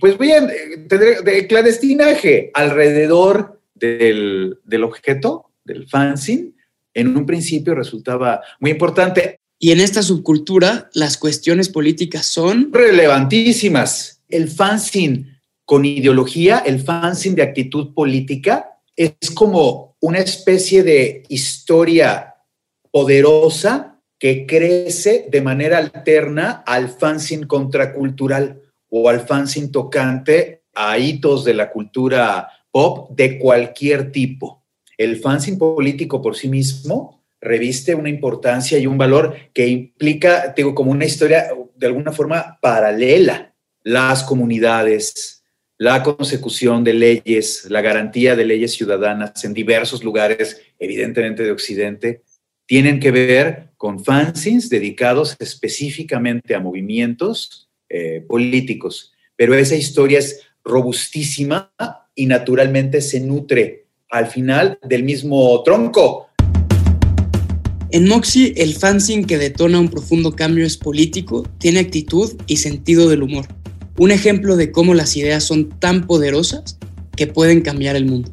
[0.00, 0.48] pues bien,
[0.88, 6.52] de, clandestinaje alrededor del, del objeto, del fanzine,
[6.94, 9.40] en un principio resultaba muy importante.
[9.58, 14.22] Y en esta subcultura, las cuestiones políticas son relevantísimas.
[14.28, 22.34] El fanzine con ideología, el fanzine de actitud política, es como una especie de historia
[22.90, 28.62] poderosa que crece de manera alterna al fanzine contracultural
[28.96, 34.64] o al fanzine tocante a hitos de la cultura pop de cualquier tipo.
[34.96, 40.76] El fanzine político por sí mismo reviste una importancia y un valor que implica, digo,
[40.76, 43.52] como una historia de alguna forma paralela.
[43.82, 45.42] Las comunidades,
[45.76, 52.22] la consecución de leyes, la garantía de leyes ciudadanas en diversos lugares, evidentemente de Occidente,
[52.64, 59.12] tienen que ver con fanzines dedicados específicamente a movimientos eh, políticos.
[59.36, 61.72] Pero esa historia es robustísima
[62.14, 66.28] y naturalmente se nutre al final del mismo tronco
[67.94, 73.08] en Moxie, el fanzine que detona un profundo cambio es político, tiene actitud y sentido
[73.08, 73.46] del humor.
[73.98, 76.76] Un ejemplo de cómo las ideas son tan poderosas
[77.16, 78.32] que pueden cambiar el mundo.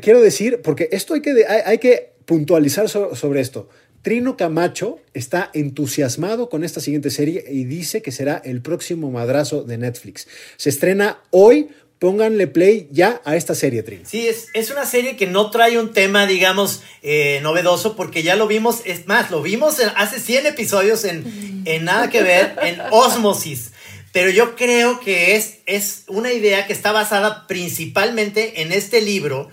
[0.00, 3.68] Quiero decir, porque esto hay que, hay, que puntualizar sobre esto.
[4.06, 9.64] Trino Camacho está entusiasmado con esta siguiente serie y dice que será el próximo madrazo
[9.64, 10.28] de Netflix.
[10.56, 11.70] Se estrena hoy.
[11.98, 14.04] Pónganle play ya a esta serie, Trino.
[14.06, 18.36] Sí, es, es una serie que no trae un tema, digamos, eh, novedoso, porque ya
[18.36, 22.80] lo vimos, es más, lo vimos hace 100 episodios en, en Nada que Ver, en
[22.92, 23.72] Osmosis.
[24.12, 29.50] Pero yo creo que es, es una idea que está basada principalmente en este libro,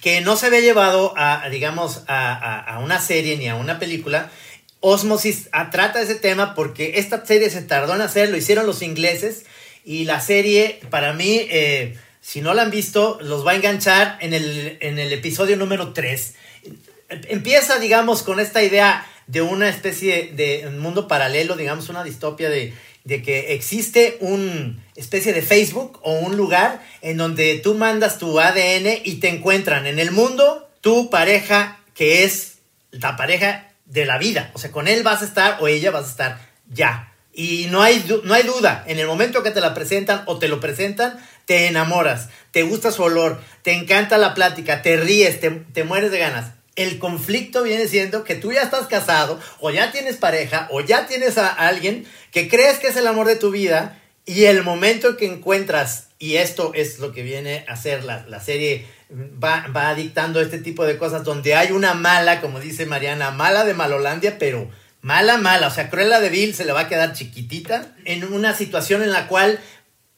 [0.00, 4.30] que no se había llevado a, digamos, a, a- una serie ni a una película.
[4.80, 8.80] Osmosis ah, trata ese tema porque esta serie se tardó en hacer, lo hicieron los
[8.82, 9.44] ingleses
[9.84, 14.16] y la serie, para mí, eh, si no la han visto, los va a enganchar
[14.20, 16.34] en el, en el episodio número 3.
[17.28, 22.72] Empieza, digamos, con esta idea de una especie de mundo paralelo, digamos, una distopia de,
[23.10, 28.38] de que existe una especie de Facebook o un lugar en donde tú mandas tu
[28.38, 32.58] ADN y te encuentran en el mundo tu pareja que es
[32.92, 34.52] la pareja de la vida.
[34.54, 37.12] O sea, con él vas a estar o ella vas a estar ya.
[37.32, 40.46] Y no hay, no hay duda, en el momento que te la presentan o te
[40.46, 45.50] lo presentan, te enamoras, te gusta su olor, te encanta la plática, te ríes, te,
[45.50, 46.52] te mueres de ganas.
[46.80, 51.06] El conflicto viene siendo que tú ya estás casado o ya tienes pareja o ya
[51.06, 55.16] tienes a alguien que crees que es el amor de tu vida y el momento
[55.16, 59.94] que encuentras, y esto es lo que viene a ser la, la serie, va, va
[59.94, 64.38] dictando este tipo de cosas donde hay una mala, como dice Mariana, mala de Malolandia,
[64.38, 64.70] pero
[65.00, 65.66] mala, mala.
[65.66, 69.10] O sea, Cruella de Vil se le va a quedar chiquitita en una situación en
[69.10, 69.58] la cual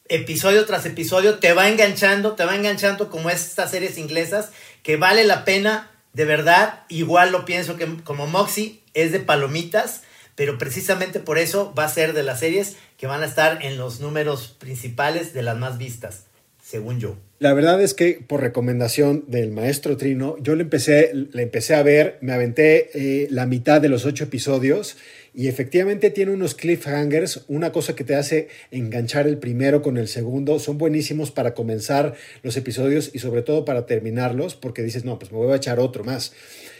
[0.09, 4.49] episodio tras episodio te va enganchando, te va enganchando como estas series inglesas
[4.83, 10.03] que vale la pena, de verdad, igual lo pienso que como Moxie es de palomitas,
[10.35, 13.77] pero precisamente por eso va a ser de las series que van a estar en
[13.77, 16.25] los números principales de las más vistas,
[16.63, 17.17] según yo.
[17.39, 21.83] La verdad es que por recomendación del maestro Trino, yo le empecé, le empecé a
[21.83, 24.95] ver, me aventé eh, la mitad de los ocho episodios
[25.33, 30.07] y efectivamente tiene unos cliffhangers, una cosa que te hace enganchar el primero con el
[30.07, 30.59] segundo.
[30.59, 32.13] Son buenísimos para comenzar
[32.43, 35.79] los episodios y sobre todo para terminarlos, porque dices, no, pues me voy a echar
[35.79, 36.33] otro más.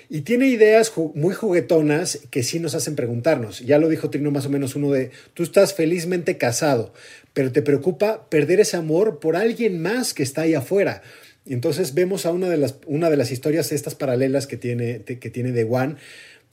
[0.07, 3.61] Y tiene ideas muy juguetonas que sí nos hacen preguntarnos.
[3.61, 6.93] Ya lo dijo Trino más o menos uno de, tú estás felizmente casado,
[7.33, 11.01] pero te preocupa perder ese amor por alguien más que está ahí afuera.
[11.45, 15.29] Entonces vemos a una de las, una de las historias estas paralelas que tiene, que
[15.29, 15.95] tiene The One,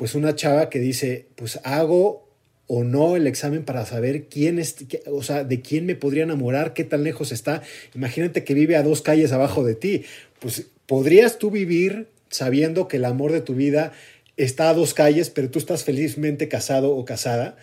[0.01, 2.27] pues una chava que dice, pues hago
[2.67, 4.77] o no el examen para saber quién es,
[5.07, 7.61] o sea, de quién me podría enamorar, qué tan lejos está.
[7.95, 10.05] Imagínate que vive a dos calles abajo de ti.
[10.39, 13.93] Pues podrías tú vivir sabiendo que el amor de tu vida
[14.39, 17.59] está a dos calles, pero tú estás felizmente casado o casada.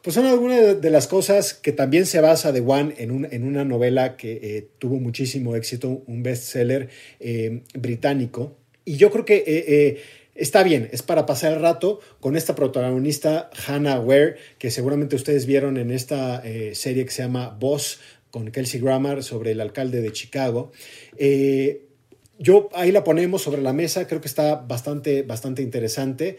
[0.00, 3.28] Pues son algunas de- de las cosas que también se basa The One en, un-
[3.30, 6.88] en una novela que eh, tuvo muchísimo éxito, un bestseller
[7.20, 8.56] eh, británico.
[8.88, 10.02] Y yo creo que eh, eh,
[10.38, 15.46] está bien, es para pasar el rato con esta protagonista, Hannah Ware, que seguramente ustedes
[15.46, 20.00] vieron en esta eh, serie que se llama Boss con Kelsey Grammer sobre el alcalde
[20.00, 20.72] de Chicago.
[21.16, 21.86] Eh,
[22.38, 26.36] yo ahí la ponemos sobre la mesa, creo que está bastante, bastante interesante,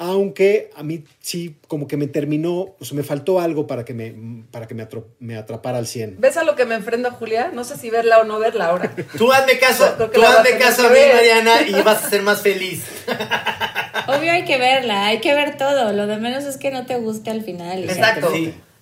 [0.00, 3.94] aunque a mí sí como que me terminó, o sea, me faltó algo para que
[3.94, 4.14] me,
[4.50, 6.16] para que me, atro- me atrapara al 100.
[6.20, 7.50] ¿Ves a lo que me enfrenta Julia?
[7.52, 8.94] No sé si verla o no verla ahora.
[9.18, 11.14] Tú hazme caso, que tú hazme caso que a mí, ver.
[11.16, 12.84] Mariana, y vas a ser más feliz.
[14.06, 15.92] Obvio hay que verla, hay que ver todo.
[15.92, 17.84] Lo de menos es que no te guste al final.
[17.84, 18.32] Exacto.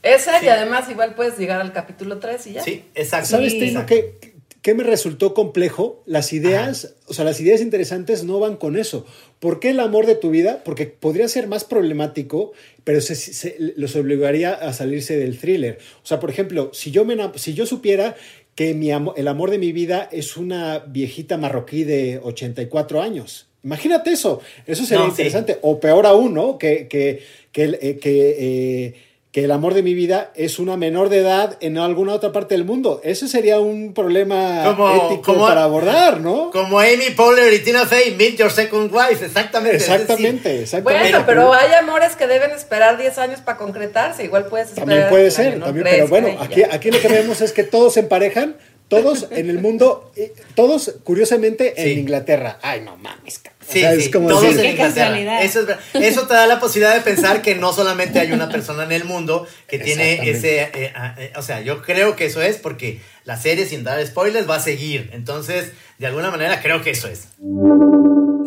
[0.02, 2.62] Esa y además igual puedes llegar al capítulo 3 y ya.
[2.62, 3.30] Sí, exacto.
[3.30, 4.35] ¿Sabes, Trino, qué,
[4.66, 6.02] qué me resultó complejo?
[6.06, 9.06] Las ideas, o sea, las ideas interesantes no van con eso.
[9.38, 10.62] ¿Por qué el amor de tu vida?
[10.64, 12.50] Porque podría ser más problemático,
[12.82, 15.78] pero se, se- los obligaría a salirse del thriller.
[16.02, 18.16] O sea, por ejemplo, si yo, me, si yo supiera
[18.56, 23.46] que mi el amor de mi vida es una viejita marroquí de 84 años.
[23.62, 25.12] Imagínate eso, eso sería No, sí.
[25.22, 25.58] interesante.
[25.62, 26.58] O peor aún, ¿no?
[26.58, 27.20] Que, que,
[27.52, 28.94] que, eh, que, eh,
[29.36, 32.54] que el amor de mi vida es una menor de edad en alguna otra parte
[32.54, 33.02] del mundo.
[33.04, 36.50] Ese sería un problema Como- ético como- para abordar, ¿no?
[36.50, 39.76] Como Amy Poehler y Tina Fey, Meet Your Second Wife, exactamente.
[39.76, 41.10] Exactamente, exactamente.
[41.10, 44.24] Bueno, pero hay amores que deben esperar 10 años para concretarse.
[44.24, 44.88] Igual puedes esperar.
[44.88, 46.28] También puede ser, año, ¿no también, pero bueno,
[46.70, 48.56] aquí lo que vemos es que todos se emparejan,
[48.88, 52.58] todos en el mundo, eh, todos curiosamente en Inglaterra.
[52.62, 53.55] Ay, no mames, cabrón.
[53.68, 55.42] Sí, O sea, sí, es como todos decir- en Inglaterra.
[55.42, 58.84] Eso, es eso te da la posibilidad de pensar que no solamente hay una persona
[58.84, 60.62] en el mundo que tiene ese...
[60.62, 64.04] Eh, ah, eh, o sea, yo creo que eso es porque la serie, sin dar
[64.06, 65.10] spoilers, va a seguir.
[65.12, 67.28] Entonces, de alguna manera, creo que eso es.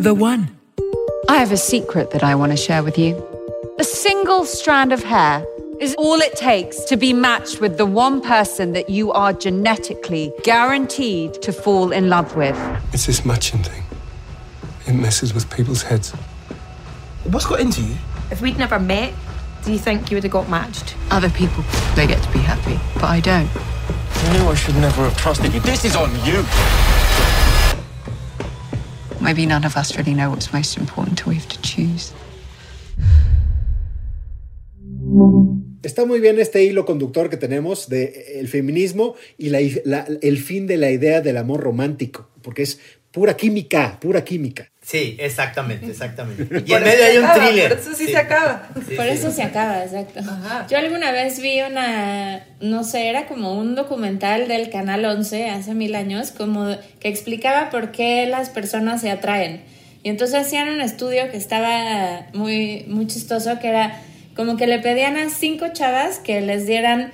[0.02, 0.52] The One.
[1.28, 3.16] I have a secret that I want to share with you.
[3.78, 5.46] A single strand of hair
[5.80, 10.32] is all it takes to be matched with the one person that you are genetically
[10.44, 12.58] guaranteed to fall in love with.
[12.94, 13.84] It's this matching thing.
[14.90, 16.12] It messes with people's heads.
[17.26, 17.96] What's got into you?
[18.32, 19.14] If we'd never met,
[19.64, 20.96] do you think you would have got matched?
[21.12, 21.64] Other people,
[21.96, 23.50] they get to be happy, but I don't.
[24.26, 25.60] I knew I should never have trusted you.
[25.60, 26.44] This is on you.
[29.22, 32.12] Maybe none of us really know what's most important till we have to choose.
[35.84, 40.38] Está muy bien este hilo conductor que tenemos de el feminismo y la- la- el
[40.40, 42.80] fin de la idea del amor romántico, porque es
[43.12, 44.70] pura química, pura química.
[44.90, 46.64] Sí, exactamente, exactamente.
[46.66, 47.70] Y en medio hay se un acaba, thriller.
[47.70, 48.70] Por eso sí, se acaba.
[48.74, 49.12] Sí, Por sí.
[49.12, 50.20] eso se acaba, exacto.
[50.68, 55.76] Yo alguna vez vi una, no sé, era como un documental del Canal 11 hace
[55.76, 59.62] mil años, como que explicaba por qué las personas se atraen.
[60.02, 64.02] Y entonces hacían un estudio que estaba muy, muy chistoso, que era
[64.36, 67.12] como que le pedían a cinco chavas que les dieran,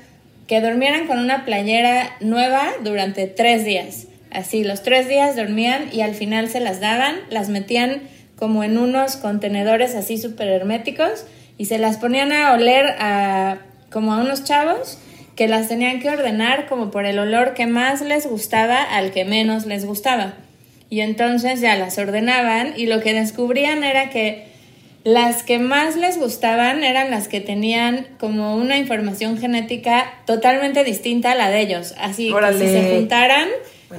[0.48, 4.08] que durmieran con una playera nueva durante tres días.
[4.36, 8.02] Así, los tres días dormían y al final se las daban, las metían
[8.36, 11.26] como en unos contenedores así súper herméticos
[11.58, 13.60] y se las ponían a oler a
[13.90, 14.98] como a unos chavos
[15.36, 19.26] que las tenían que ordenar como por el olor que más les gustaba al que
[19.26, 20.34] menos les gustaba.
[20.90, 24.48] Y entonces ya las ordenaban y lo que descubrían era que
[25.04, 31.34] las que más les gustaban eran las que tenían como una información genética totalmente distinta
[31.34, 31.94] a la de ellos.
[32.00, 32.60] Así que Órale.
[32.60, 33.48] si se juntaran,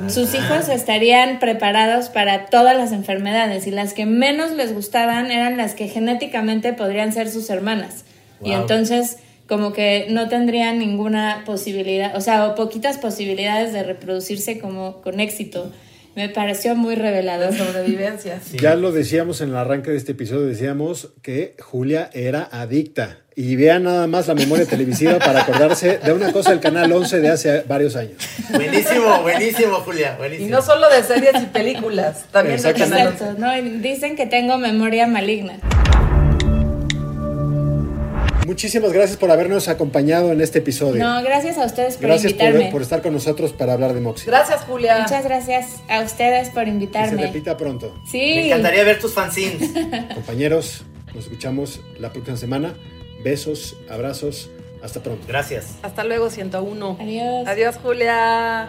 [0.09, 5.57] sus hijos estarían preparados para todas las enfermedades y las que menos les gustaban eran
[5.57, 8.05] las que genéticamente podrían ser sus hermanas.
[8.43, 9.19] Y entonces
[9.49, 15.21] como que no tendrían ninguna posibilidad, o sea, o poquitas posibilidades de reproducirse como con
[15.21, 15.71] éxito.
[16.17, 17.55] Me pareció muy revelador.
[17.55, 18.41] Sobrevivencia.
[18.61, 23.26] Ya lo decíamos en el arranque de este episodio, decíamos que Julia era adicta.
[23.39, 27.21] Y vean nada más la memoria televisiva para acordarse de una cosa del Canal 11
[27.21, 28.15] de hace varios años.
[28.51, 30.17] Buenísimo, buenísimo, Julia.
[30.41, 33.19] Y no solo de series y películas, también de Exactamente.
[33.19, 33.21] canales.
[33.21, 33.59] Exacto, ¿no?
[33.59, 35.59] Y dicen que tengo memoria maligna.
[38.47, 41.05] Muchísimas gracias por habernos acompañado en este episodio.
[41.05, 42.73] No, gracias a ustedes por gracias por, invitarme.
[42.73, 44.29] por estar con nosotros para hablar de Moxie.
[44.29, 45.01] Gracias, Julia.
[45.03, 47.21] Muchas gracias a ustedes por Que se invitarme.
[47.23, 47.93] repita pronto.
[48.11, 48.19] Sí.
[48.19, 49.73] Me encantaría ver tus fanzines.
[50.15, 50.85] Compañeros,
[51.15, 52.73] nos escuchamos la próxima semana.
[53.27, 54.49] Besos, abrazos.
[54.85, 55.27] Hasta pronto.
[55.27, 55.79] Gracias.
[55.83, 56.97] Hasta luego, 101.
[57.01, 57.49] Adiós.
[57.49, 58.69] Adiós, Julia.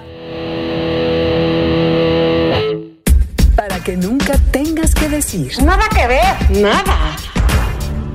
[3.56, 5.52] Para que nunca tengas que decir.
[5.64, 7.16] Nada que ver, nada.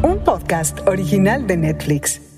[0.03, 2.32] Un podcast original de Netflix.